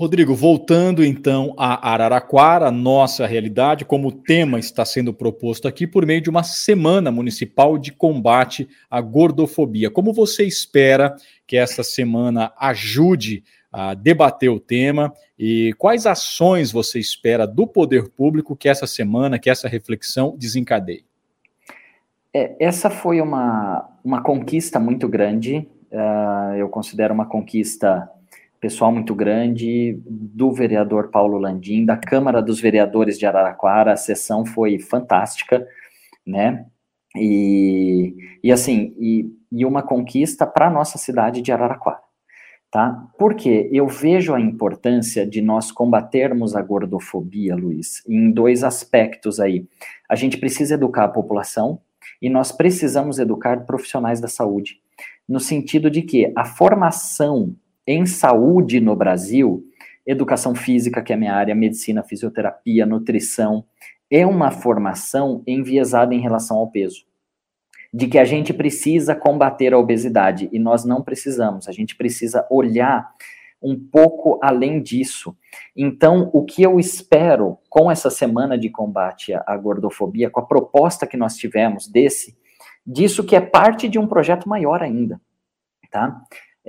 Rodrigo, 0.00 0.34
voltando 0.34 1.04
então 1.04 1.54
a 1.58 1.92
Araraquara, 1.92 2.70
nossa 2.70 3.26
realidade, 3.26 3.84
como 3.84 4.08
o 4.08 4.12
tema 4.12 4.58
está 4.58 4.82
sendo 4.82 5.12
proposto 5.12 5.68
aqui 5.68 5.86
por 5.86 6.06
meio 6.06 6.22
de 6.22 6.30
uma 6.30 6.42
semana 6.42 7.10
municipal 7.10 7.76
de 7.76 7.92
combate 7.92 8.66
à 8.90 8.98
gordofobia. 9.02 9.90
Como 9.90 10.14
você 10.14 10.46
espera 10.46 11.14
que 11.46 11.54
essa 11.54 11.82
semana 11.82 12.50
ajude 12.58 13.44
a 13.70 13.92
debater 13.92 14.48
o 14.48 14.58
tema 14.58 15.12
e 15.38 15.74
quais 15.76 16.06
ações 16.06 16.72
você 16.72 16.98
espera 16.98 17.46
do 17.46 17.66
poder 17.66 18.08
público 18.08 18.56
que 18.56 18.70
essa 18.70 18.86
semana, 18.86 19.38
que 19.38 19.50
essa 19.50 19.68
reflexão 19.68 20.34
desencadeie? 20.34 21.04
É, 22.32 22.56
essa 22.58 22.88
foi 22.88 23.20
uma, 23.20 23.86
uma 24.02 24.22
conquista 24.22 24.80
muito 24.80 25.06
grande, 25.06 25.68
uh, 25.92 26.54
eu 26.56 26.70
considero 26.70 27.12
uma 27.12 27.26
conquista 27.26 28.10
pessoal 28.60 28.92
muito 28.92 29.14
grande, 29.14 29.98
do 30.06 30.52
vereador 30.52 31.10
Paulo 31.10 31.38
Landim, 31.38 31.84
da 31.84 31.96
Câmara 31.96 32.42
dos 32.42 32.60
Vereadores 32.60 33.18
de 33.18 33.24
Araraquara, 33.24 33.92
a 33.92 33.96
sessão 33.96 34.44
foi 34.44 34.78
fantástica, 34.78 35.66
né? 36.26 36.66
E, 37.16 38.14
e 38.44 38.52
assim, 38.52 38.94
e, 38.98 39.32
e 39.50 39.64
uma 39.64 39.82
conquista 39.82 40.46
para 40.46 40.66
a 40.66 40.70
nossa 40.70 40.98
cidade 40.98 41.40
de 41.40 41.50
Araraquara, 41.50 42.00
tá? 42.70 43.08
Porque 43.18 43.68
eu 43.72 43.88
vejo 43.88 44.34
a 44.34 44.40
importância 44.40 45.26
de 45.26 45.40
nós 45.40 45.72
combatermos 45.72 46.54
a 46.54 46.60
gordofobia, 46.60 47.56
Luiz, 47.56 48.04
em 48.06 48.30
dois 48.30 48.62
aspectos 48.62 49.40
aí. 49.40 49.66
A 50.08 50.14
gente 50.14 50.36
precisa 50.36 50.74
educar 50.74 51.04
a 51.04 51.08
população 51.08 51.80
e 52.20 52.28
nós 52.28 52.52
precisamos 52.52 53.18
educar 53.18 53.64
profissionais 53.64 54.20
da 54.20 54.28
saúde, 54.28 54.80
no 55.26 55.40
sentido 55.40 55.90
de 55.90 56.02
que 56.02 56.30
a 56.36 56.44
formação 56.44 57.56
em 57.90 58.06
saúde 58.06 58.80
no 58.80 58.94
Brasil, 58.94 59.64
educação 60.06 60.54
física, 60.54 61.02
que 61.02 61.12
é 61.12 61.16
minha 61.16 61.34
área, 61.34 61.56
medicina, 61.56 62.04
fisioterapia, 62.04 62.86
nutrição, 62.86 63.64
é 64.08 64.24
uma 64.24 64.52
formação 64.52 65.42
enviesada 65.44 66.14
em 66.14 66.20
relação 66.20 66.58
ao 66.58 66.70
peso. 66.70 67.04
De 67.92 68.06
que 68.06 68.16
a 68.16 68.24
gente 68.24 68.54
precisa 68.54 69.16
combater 69.16 69.74
a 69.74 69.78
obesidade 69.78 70.48
e 70.52 70.58
nós 70.60 70.84
não 70.84 71.02
precisamos, 71.02 71.66
a 71.66 71.72
gente 71.72 71.96
precisa 71.96 72.46
olhar 72.48 73.12
um 73.60 73.76
pouco 73.76 74.38
além 74.40 74.80
disso. 74.80 75.36
Então, 75.76 76.30
o 76.32 76.44
que 76.44 76.62
eu 76.62 76.78
espero 76.78 77.58
com 77.68 77.90
essa 77.90 78.08
semana 78.08 78.56
de 78.56 78.70
combate 78.70 79.34
à 79.34 79.56
gordofobia, 79.56 80.30
com 80.30 80.38
a 80.38 80.46
proposta 80.46 81.08
que 81.08 81.16
nós 81.16 81.34
tivemos 81.36 81.88
desse, 81.88 82.38
disso 82.86 83.24
que 83.24 83.34
é 83.34 83.40
parte 83.40 83.88
de 83.88 83.98
um 83.98 84.06
projeto 84.06 84.48
maior 84.48 84.80
ainda, 84.80 85.20
tá? 85.90 86.22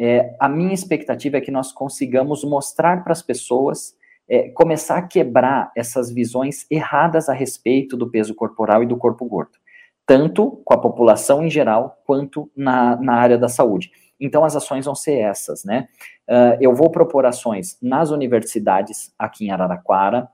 É, 0.04 0.36
a 0.40 0.50
minha 0.50 0.74
expectativa 0.74 1.38
é 1.38 1.42
que 1.42 1.52
nós 1.52 1.72
consigamos 1.72 2.44
mostrar 2.44 3.04
para 3.04 3.14
as 3.14 3.22
pessoas 3.22 3.96
é, 4.28 4.50
começar 4.50 4.98
a 4.98 5.08
quebrar 5.08 5.72
essas 5.78 6.12
visões 6.12 6.66
erradas 6.72 7.30
a 7.30 7.34
respeito 7.34 7.96
do 7.96 8.10
peso 8.10 8.34
corporal 8.34 8.82
e 8.82 8.88
do 8.88 8.98
corpo 8.98 9.26
gordo, 9.26 9.60
tanto 10.04 10.60
com 10.66 10.74
a 10.74 10.78
população 10.80 11.46
em 11.46 11.52
geral, 11.52 12.02
quanto 12.04 12.50
na, 12.58 12.96
na 12.96 13.14
área 13.14 13.38
da 13.38 13.48
saúde. 13.48 13.92
Então, 14.20 14.44
as 14.44 14.56
ações 14.56 14.86
vão 14.86 14.96
ser 14.96 15.20
essas, 15.20 15.64
né? 15.64 15.88
Uh, 16.28 16.58
eu 16.60 16.74
vou 16.74 16.90
propor 16.90 17.28
ações 17.28 17.78
nas 17.80 18.10
universidades 18.10 19.14
aqui 19.20 19.46
em 19.46 19.52
Araraquara, 19.52 20.30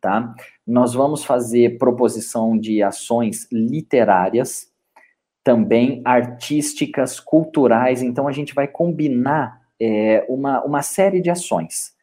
tá? 0.00 0.34
Nós 0.66 0.94
vamos 0.94 1.24
fazer 1.24 1.76
proposição 1.76 2.56
de 2.58 2.82
ações 2.82 3.46
literárias, 3.52 4.72
também 5.44 6.00
artísticas, 6.04 7.20
culturais, 7.20 8.02
então 8.02 8.26
a 8.26 8.32
gente 8.32 8.54
vai 8.54 8.66
combinar 8.66 9.60
é, 9.78 10.24
uma, 10.26 10.64
uma 10.64 10.82
série 10.82 11.20
de 11.20 11.28
ações 11.28 11.94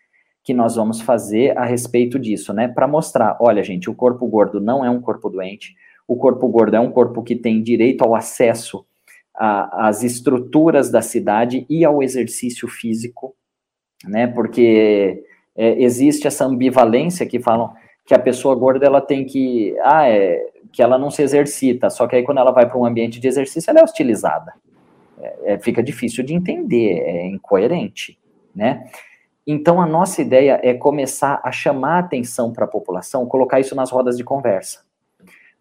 que 0.43 0.53
nós 0.53 0.75
vamos 0.75 1.01
fazer 1.01 1.57
a 1.57 1.65
respeito 1.65 2.19
disso, 2.19 2.53
né? 2.53 2.67
Para 2.67 2.87
mostrar, 2.87 3.37
olha, 3.39 3.63
gente, 3.63 3.89
o 3.89 3.95
corpo 3.95 4.27
gordo 4.27 4.61
não 4.61 4.85
é 4.85 4.89
um 4.89 5.01
corpo 5.01 5.29
doente, 5.29 5.75
o 6.07 6.15
corpo 6.15 6.47
gordo 6.47 6.75
é 6.75 6.79
um 6.79 6.91
corpo 6.91 7.23
que 7.23 7.35
tem 7.35 7.61
direito 7.61 8.03
ao 8.03 8.15
acesso 8.15 8.85
às 9.33 10.03
estruturas 10.03 10.91
da 10.91 11.01
cidade 11.01 11.65
e 11.69 11.85
ao 11.85 12.03
exercício 12.03 12.67
físico, 12.67 13.35
né? 14.05 14.27
Porque 14.27 15.23
é, 15.55 15.81
existe 15.81 16.27
essa 16.27 16.45
ambivalência 16.45 17.25
que 17.25 17.39
falam 17.39 17.73
que 18.05 18.13
a 18.13 18.19
pessoa 18.19 18.55
gorda 18.55 18.85
ela 18.85 19.01
tem 19.01 19.25
que, 19.25 19.75
ah, 19.83 20.07
é, 20.07 20.50
que 20.71 20.81
ela 20.81 20.97
não 20.97 21.11
se 21.11 21.21
exercita, 21.21 21.89
só 21.89 22.07
que 22.07 22.15
aí 22.15 22.23
quando 22.23 22.39
ela 22.39 22.51
vai 22.51 22.67
para 22.67 22.77
um 22.77 22.85
ambiente 22.85 23.19
de 23.19 23.27
exercício 23.27 23.69
ela 23.69 23.79
é 23.79 23.83
hostilizada, 23.83 24.53
é, 25.19 25.53
é, 25.53 25.59
fica 25.59 25.83
difícil 25.83 26.23
de 26.23 26.33
entender, 26.33 26.99
é 26.99 27.27
incoerente, 27.27 28.17
né? 28.55 28.85
Então, 29.45 29.81
a 29.81 29.87
nossa 29.87 30.21
ideia 30.21 30.59
é 30.63 30.73
começar 30.73 31.41
a 31.43 31.51
chamar 31.51 31.99
atenção 31.99 32.53
para 32.53 32.65
a 32.65 32.67
população, 32.67 33.25
colocar 33.25 33.59
isso 33.59 33.75
nas 33.75 33.91
rodas 33.91 34.15
de 34.15 34.23
conversa. 34.23 34.83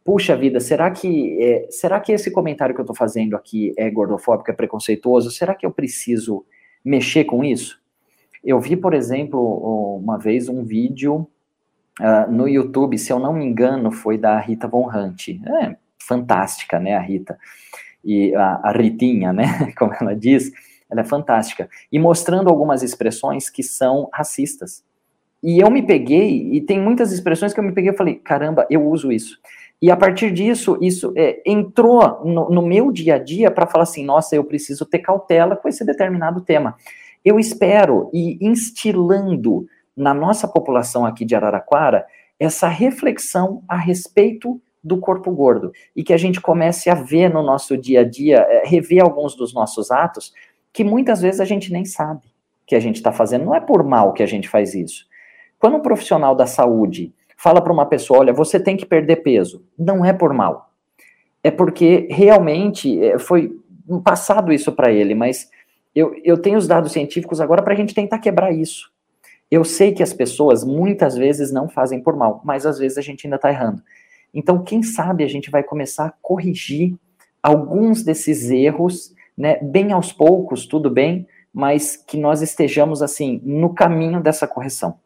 Puxa 0.05 0.37
vida, 0.37 0.61
será 0.61 0.91
que, 0.91 1.43
é, 1.43 1.67
será 1.71 1.99
que 1.99 2.13
esse 2.13 2.31
comentário 2.31 2.75
que 2.75 2.81
eu 2.81 2.85
estou 2.85 2.97
fazendo 2.97 3.37
aqui 3.37 3.73
é 3.77 3.91
gordofóbico, 3.91 4.51
é 4.51 4.55
preconceituoso? 4.55 5.31
Será 5.31 5.55
que 5.55 5.65
eu 5.65 5.71
preciso 5.71 6.45
mexer 6.85 7.25
com 7.25 7.43
isso? 7.43 7.81
Eu 8.43 8.59
vi, 8.61 8.77
por 8.77 8.95
exemplo, 8.95 9.97
uma 9.97 10.19
vez 10.19 10.49
um 10.49 10.63
vídeo 10.65 11.27
uh, 12.01 12.31
no 12.31 12.49
YouTube, 12.49 12.99
se 12.99 13.13
eu 13.13 13.19
não 13.19 13.33
me 13.33 13.45
engano, 13.45 13.93
foi 13.93 14.19
da 14.19 14.39
Rita 14.39 14.67
Von 14.67 14.89
Hunt. 14.89 15.29
É, 15.29 15.77
fantástica, 16.03 16.81
né, 16.81 16.97
a 16.97 17.01
Rita. 17.01 17.39
E 18.05 18.35
a, 18.35 18.61
a 18.65 18.73
Ritinha, 18.73 19.33
né, 19.33 19.73
como 19.79 19.93
ela 20.01 20.17
diz 20.17 20.51
ela 20.91 21.03
é 21.03 21.05
fantástica. 21.05 21.71
E 21.91 21.99
mostrando 21.99 22.51
algumas 22.51 22.83
expressões 22.83 23.49
que 23.49 23.63
são 23.63 24.09
racistas. 24.13 24.83
E 25.43 25.61
eu 25.61 25.71
me 25.71 25.83
peguei, 25.83 26.51
e 26.53 26.61
tem 26.61 26.79
muitas 26.81 27.13
expressões 27.13 27.55
que 27.55 27.61
eu 27.61 27.65
me 27.65 27.73
peguei 27.73 27.93
e 27.93 27.97
falei, 27.97 28.17
caramba, 28.17 28.67
eu 28.69 28.87
uso 28.87 29.13
isso. 29.13 29.39
E 29.81 29.91
a 29.91 29.97
partir 29.97 30.31
disso, 30.31 30.77
isso 30.83 31.15
é, 31.17 31.41
entrou 31.47 32.23
no, 32.25 32.51
no 32.51 32.61
meu 32.61 32.93
dia 32.93 33.15
a 33.15 33.19
dia 33.19 33.51
para 33.51 33.67
falar 33.67 33.85
assim, 33.85 34.05
nossa, 34.05 34.37
eu 34.37 34.45
preciso 34.45 34.85
ter 34.85 34.99
cautela 34.99 35.57
com 35.57 35.69
esse 35.69 35.85
determinado 35.87 36.43
tema. 36.43 36.77
Eu 37.25 37.39
espero 37.39 38.11
e 38.13 38.37
instilando 38.45 39.67
na 40.01 40.15
nossa 40.15 40.49
população 40.49 41.05
aqui 41.05 41.25
de 41.25 41.35
Araraquara 41.35 42.07
essa 42.39 42.69
reflexão 42.69 43.63
a 43.69 43.77
respeito 43.77 44.61
do 44.83 44.99
corpo 44.99 45.31
gordo 45.31 45.73
e 45.95 46.03
que 46.03 46.15
a 46.15 46.17
gente 46.17 46.41
comece 46.41 46.89
a 46.89 46.95
ver 46.95 47.29
no 47.29 47.43
nosso 47.43 47.77
dia 47.77 48.01
a 48.01 48.05
dia, 48.05 48.39
é, 48.39 48.63
rever 48.67 49.03
alguns 49.03 49.37
dos 49.37 49.53
nossos 49.53 49.91
atos, 49.91 50.33
que 50.73 50.83
muitas 50.83 51.21
vezes 51.21 51.39
a 51.39 51.45
gente 51.45 51.71
nem 51.71 51.85
sabe 51.85 52.23
que 52.67 52.75
a 52.75 52.81
gente 52.81 52.97
está 52.97 53.13
fazendo. 53.13 53.45
Não 53.45 53.55
é 53.55 53.61
por 53.61 53.85
mal 53.85 54.15
que 54.15 54.23
a 54.23 54.27
gente 54.27 54.49
faz 54.49 54.75
isso. 54.75 55.05
Quando 55.59 55.77
um 55.77 55.83
profissional 55.83 56.35
da 56.35 56.47
saúde 56.47 57.13
fala 57.37 57.61
para 57.61 57.73
uma 57.73 57.85
pessoa, 57.85 58.21
olha, 58.21 58.33
você 58.33 58.59
tem 58.59 58.79
que 58.79 58.87
perder 58.87 59.17
peso, 59.17 59.63
não 59.79 60.03
é 60.03 60.15
por 60.15 60.33
mal. 60.33 60.71
É 61.45 61.51
porque 61.51 62.09
realmente 62.11 63.03
é, 63.05 63.19
foi 63.19 63.55
passado 64.03 64.51
isso 64.51 64.73
para 64.73 64.91
ele, 64.91 65.15
mas 65.15 65.51
eu, 65.95 66.15
eu 66.25 66.41
tenho 66.41 66.57
os 66.57 66.67
dados 66.67 66.93
científicos 66.93 67.39
agora 67.39 67.63
para 67.63 67.75
a 67.75 67.77
gente 67.77 67.95
tentar 67.95 68.19
quebrar 68.19 68.51
isso. 68.51 68.91
Eu 69.51 69.65
sei 69.65 69.93
que 69.93 70.03
as 70.03 70.13
pessoas 70.13 70.65
muitas 70.65 71.17
vezes 71.17 71.51
não 71.51 71.69
fazem 71.69 72.01
por 72.01 72.17
mal, 72.17 72.41
mas 72.45 72.65
às 72.65 72.79
vezes 72.79 72.99
a 72.99 73.03
gente 73.03 73.27
ainda 73.27 73.37
está 73.37 73.51
errando. 73.51 73.83
Então, 74.33 74.63
quem 74.63 74.83
sabe 74.83 75.25
a 75.25 75.29
gente 75.29 75.51
vai 75.51 75.63
começar 75.63 76.07
a 76.07 76.15
corrigir 76.23 76.95
alguns 77.43 78.05
desses 78.05 78.51
erros 78.51 79.15
né, 79.37 79.59
bem 79.61 79.93
aos 79.93 80.13
poucos, 80.13 80.67
tudo 80.67 80.89
bem, 80.89 81.27
mas 81.53 81.97
que 81.97 82.17
nós 82.17 82.43
estejamos 82.43 83.03
assim 83.03 83.41
no 83.43 83.75
caminho 83.75 84.23
dessa 84.23 84.47
correção. 84.47 84.99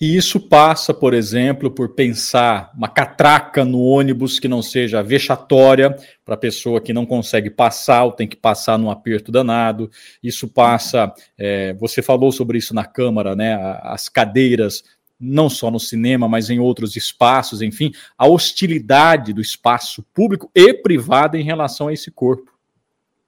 E 0.00 0.16
isso 0.16 0.40
passa, 0.40 0.92
por 0.92 1.14
exemplo, 1.14 1.70
por 1.70 1.90
pensar 1.90 2.70
uma 2.76 2.88
catraca 2.88 3.64
no 3.64 3.80
ônibus 3.80 4.38
que 4.38 4.48
não 4.48 4.62
seja 4.62 5.02
vexatória 5.02 5.96
para 6.24 6.34
a 6.34 6.38
pessoa 6.38 6.80
que 6.80 6.92
não 6.92 7.06
consegue 7.06 7.50
passar 7.50 8.04
ou 8.04 8.12
tem 8.12 8.28
que 8.28 8.36
passar 8.36 8.78
num 8.78 8.90
aperto 8.90 9.32
danado. 9.32 9.90
Isso 10.22 10.48
passa, 10.48 11.12
é, 11.38 11.72
você 11.74 12.02
falou 12.02 12.32
sobre 12.32 12.58
isso 12.58 12.74
na 12.74 12.84
Câmara, 12.84 13.34
né? 13.34 13.54
As 13.82 14.08
cadeiras, 14.08 14.82
não 15.18 15.48
só 15.48 15.70
no 15.70 15.80
cinema, 15.80 16.28
mas 16.28 16.50
em 16.50 16.58
outros 16.58 16.96
espaços, 16.96 17.62
enfim, 17.62 17.92
a 18.18 18.26
hostilidade 18.26 19.32
do 19.32 19.40
espaço 19.40 20.04
público 20.12 20.50
e 20.54 20.74
privado 20.74 21.36
em 21.36 21.44
relação 21.44 21.88
a 21.88 21.92
esse 21.92 22.10
corpo. 22.10 22.52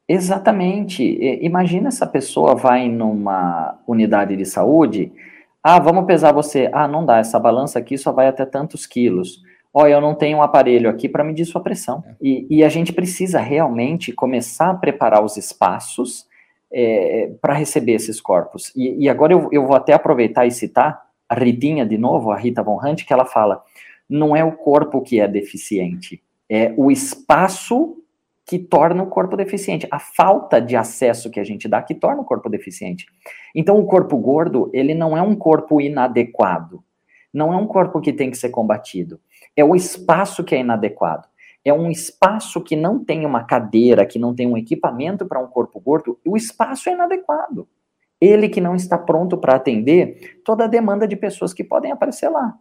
Exatamente. 0.07 1.03
Imagina 1.41 1.89
essa 1.89 2.07
pessoa 2.07 2.55
vai 2.55 2.89
numa 2.89 3.79
unidade 3.87 4.37
de 4.37 4.45
saúde, 4.45 5.11
ah, 5.67 5.79
vamos 5.79 6.05
pesar 6.05 6.31
você. 6.31 6.69
Ah, 6.75 6.87
não 6.87 7.07
dá, 7.07 7.17
essa 7.17 7.41
balança 7.41 7.79
aqui 7.79 7.97
só 7.97 8.13
vai 8.13 8.29
até 8.29 8.45
tantos 8.45 8.85
quilos. 8.85 9.43
Olha, 9.73 9.95
eu 9.95 10.01
não 10.01 10.15
tenho 10.15 10.37
um 10.37 10.43
aparelho 10.43 10.91
aqui 10.91 11.09
para 11.09 11.25
medir 11.25 11.47
sua 11.47 11.63
pressão. 11.63 12.05
É. 12.07 12.15
E, 12.21 12.47
e, 12.59 12.63
a 12.63 12.69
gente 12.69 12.93
precisa 12.93 13.41
realmente 13.41 14.13
começar 14.13 14.69
a 14.69 14.75
preparar 14.75 15.25
os 15.25 15.39
espaços 15.39 16.27
é, 16.71 17.33
para 17.41 17.55
receber 17.55 17.95
esses 17.95 18.21
corpos. 18.21 18.71
E, 18.77 19.05
e 19.05 19.09
agora 19.09 19.33
eu, 19.33 19.49
eu, 19.51 19.67
vou 19.67 19.75
até 19.75 19.95
aproveitar 19.95 20.45
e 20.45 20.51
citar 20.51 21.03
a 21.27 21.35
Ritinha 21.35 21.87
de 21.87 21.97
novo, 21.97 22.31
a 22.31 22.37
Rita 22.37 22.63
Von 22.63 22.79
Hunt, 22.85 23.07
que 23.07 23.13
ela 23.13 23.25
fala: 23.25 23.63
não 24.07 24.37
é 24.37 24.45
o 24.45 24.53
corpo 24.53 25.01
que 25.01 25.19
é 25.19 25.27
deficiente, 25.27 26.23
é 26.47 26.75
o 26.77 26.91
espaço 26.91 27.97
que 28.47 28.59
torna 28.59 29.03
o 29.03 29.07
corpo 29.07 29.37
deficiente. 29.37 29.87
A 29.91 29.99
falta 29.99 30.61
de 30.61 30.77
acesso 30.77 31.31
que 31.31 31.41
a 31.41 31.45
gente 31.45 31.67
dá 31.67 31.83
que 31.83 31.95
torna 31.95 32.23
o 32.23 32.25
corpo 32.25 32.49
deficiente. 32.49 33.07
Então, 33.55 33.79
o 33.79 33.87
corpo 33.87 34.17
gordo, 34.19 34.71
ele 34.73 34.95
não 34.95 35.17
é 35.17 35.23
um 35.23 35.35
corpo 35.35 35.81
inadequado. 35.81 36.85
Não 37.33 37.53
é 37.53 37.57
um 37.57 37.67
corpo 37.67 38.01
que 38.01 38.13
tem 38.13 38.31
que 38.31 38.37
ser 38.37 38.51
combatido. 38.51 39.21
É 39.57 39.65
o 39.65 39.75
espaço 39.75 40.45
que 40.45 40.55
é 40.55 40.61
inadequado. 40.61 41.27
É 41.65 41.73
um 41.73 41.91
espaço 41.91 42.61
que 42.61 42.77
não 42.77 43.03
tem 43.03 43.25
uma 43.25 43.43
cadeira, 43.45 44.05
que 44.05 44.19
não 44.19 44.35
tem 44.35 44.47
um 44.47 44.57
equipamento 44.57 45.27
para 45.27 45.41
um 45.41 45.47
corpo 45.47 45.81
gordo. 45.81 46.19
O 46.25 46.37
espaço 46.37 46.91
é 46.91 46.93
inadequado. 46.93 47.67
Ele 48.21 48.49
que 48.49 48.61
não 48.61 48.75
está 48.75 48.99
pronto 48.99 49.39
para 49.39 49.55
atender 49.55 50.41
toda 50.45 50.65
a 50.65 50.69
demanda 50.69 51.09
de 51.09 51.17
pessoas 51.17 51.55
que 51.55 51.65
podem 51.65 51.91
aparecer 51.91 52.29
lá. 52.29 52.55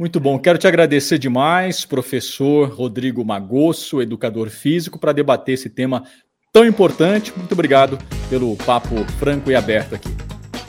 Muito 0.00 0.18
bom, 0.18 0.38
quero 0.38 0.56
te 0.56 0.66
agradecer 0.66 1.18
demais, 1.18 1.84
professor 1.84 2.70
Rodrigo 2.70 3.22
Magosso, 3.22 4.00
educador 4.00 4.48
físico, 4.48 4.98
para 4.98 5.12
debater 5.12 5.52
esse 5.52 5.68
tema 5.68 6.04
tão 6.50 6.64
importante. 6.64 7.34
Muito 7.36 7.52
obrigado 7.52 7.98
pelo 8.30 8.56
papo 8.56 9.04
franco 9.18 9.50
e 9.50 9.54
aberto 9.54 9.94
aqui. 9.94 10.08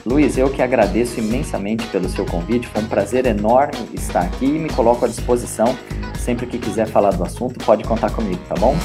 Luiz, 0.04 0.36
eu 0.36 0.50
que 0.50 0.60
agradeço 0.60 1.18
imensamente 1.18 1.86
pelo 1.86 2.10
seu 2.10 2.26
convite, 2.26 2.66
foi 2.66 2.82
um 2.82 2.88
prazer 2.88 3.24
enorme 3.24 3.88
estar 3.94 4.20
aqui 4.20 4.44
e 4.44 4.58
me 4.58 4.68
coloco 4.68 5.06
à 5.06 5.08
disposição. 5.08 5.74
Sempre 6.18 6.46
que 6.46 6.58
quiser 6.58 6.86
falar 6.86 7.12
do 7.12 7.24
assunto, 7.24 7.58
pode 7.64 7.84
contar 7.84 8.10
comigo, 8.10 8.42
tá 8.46 8.54
bom? 8.56 8.76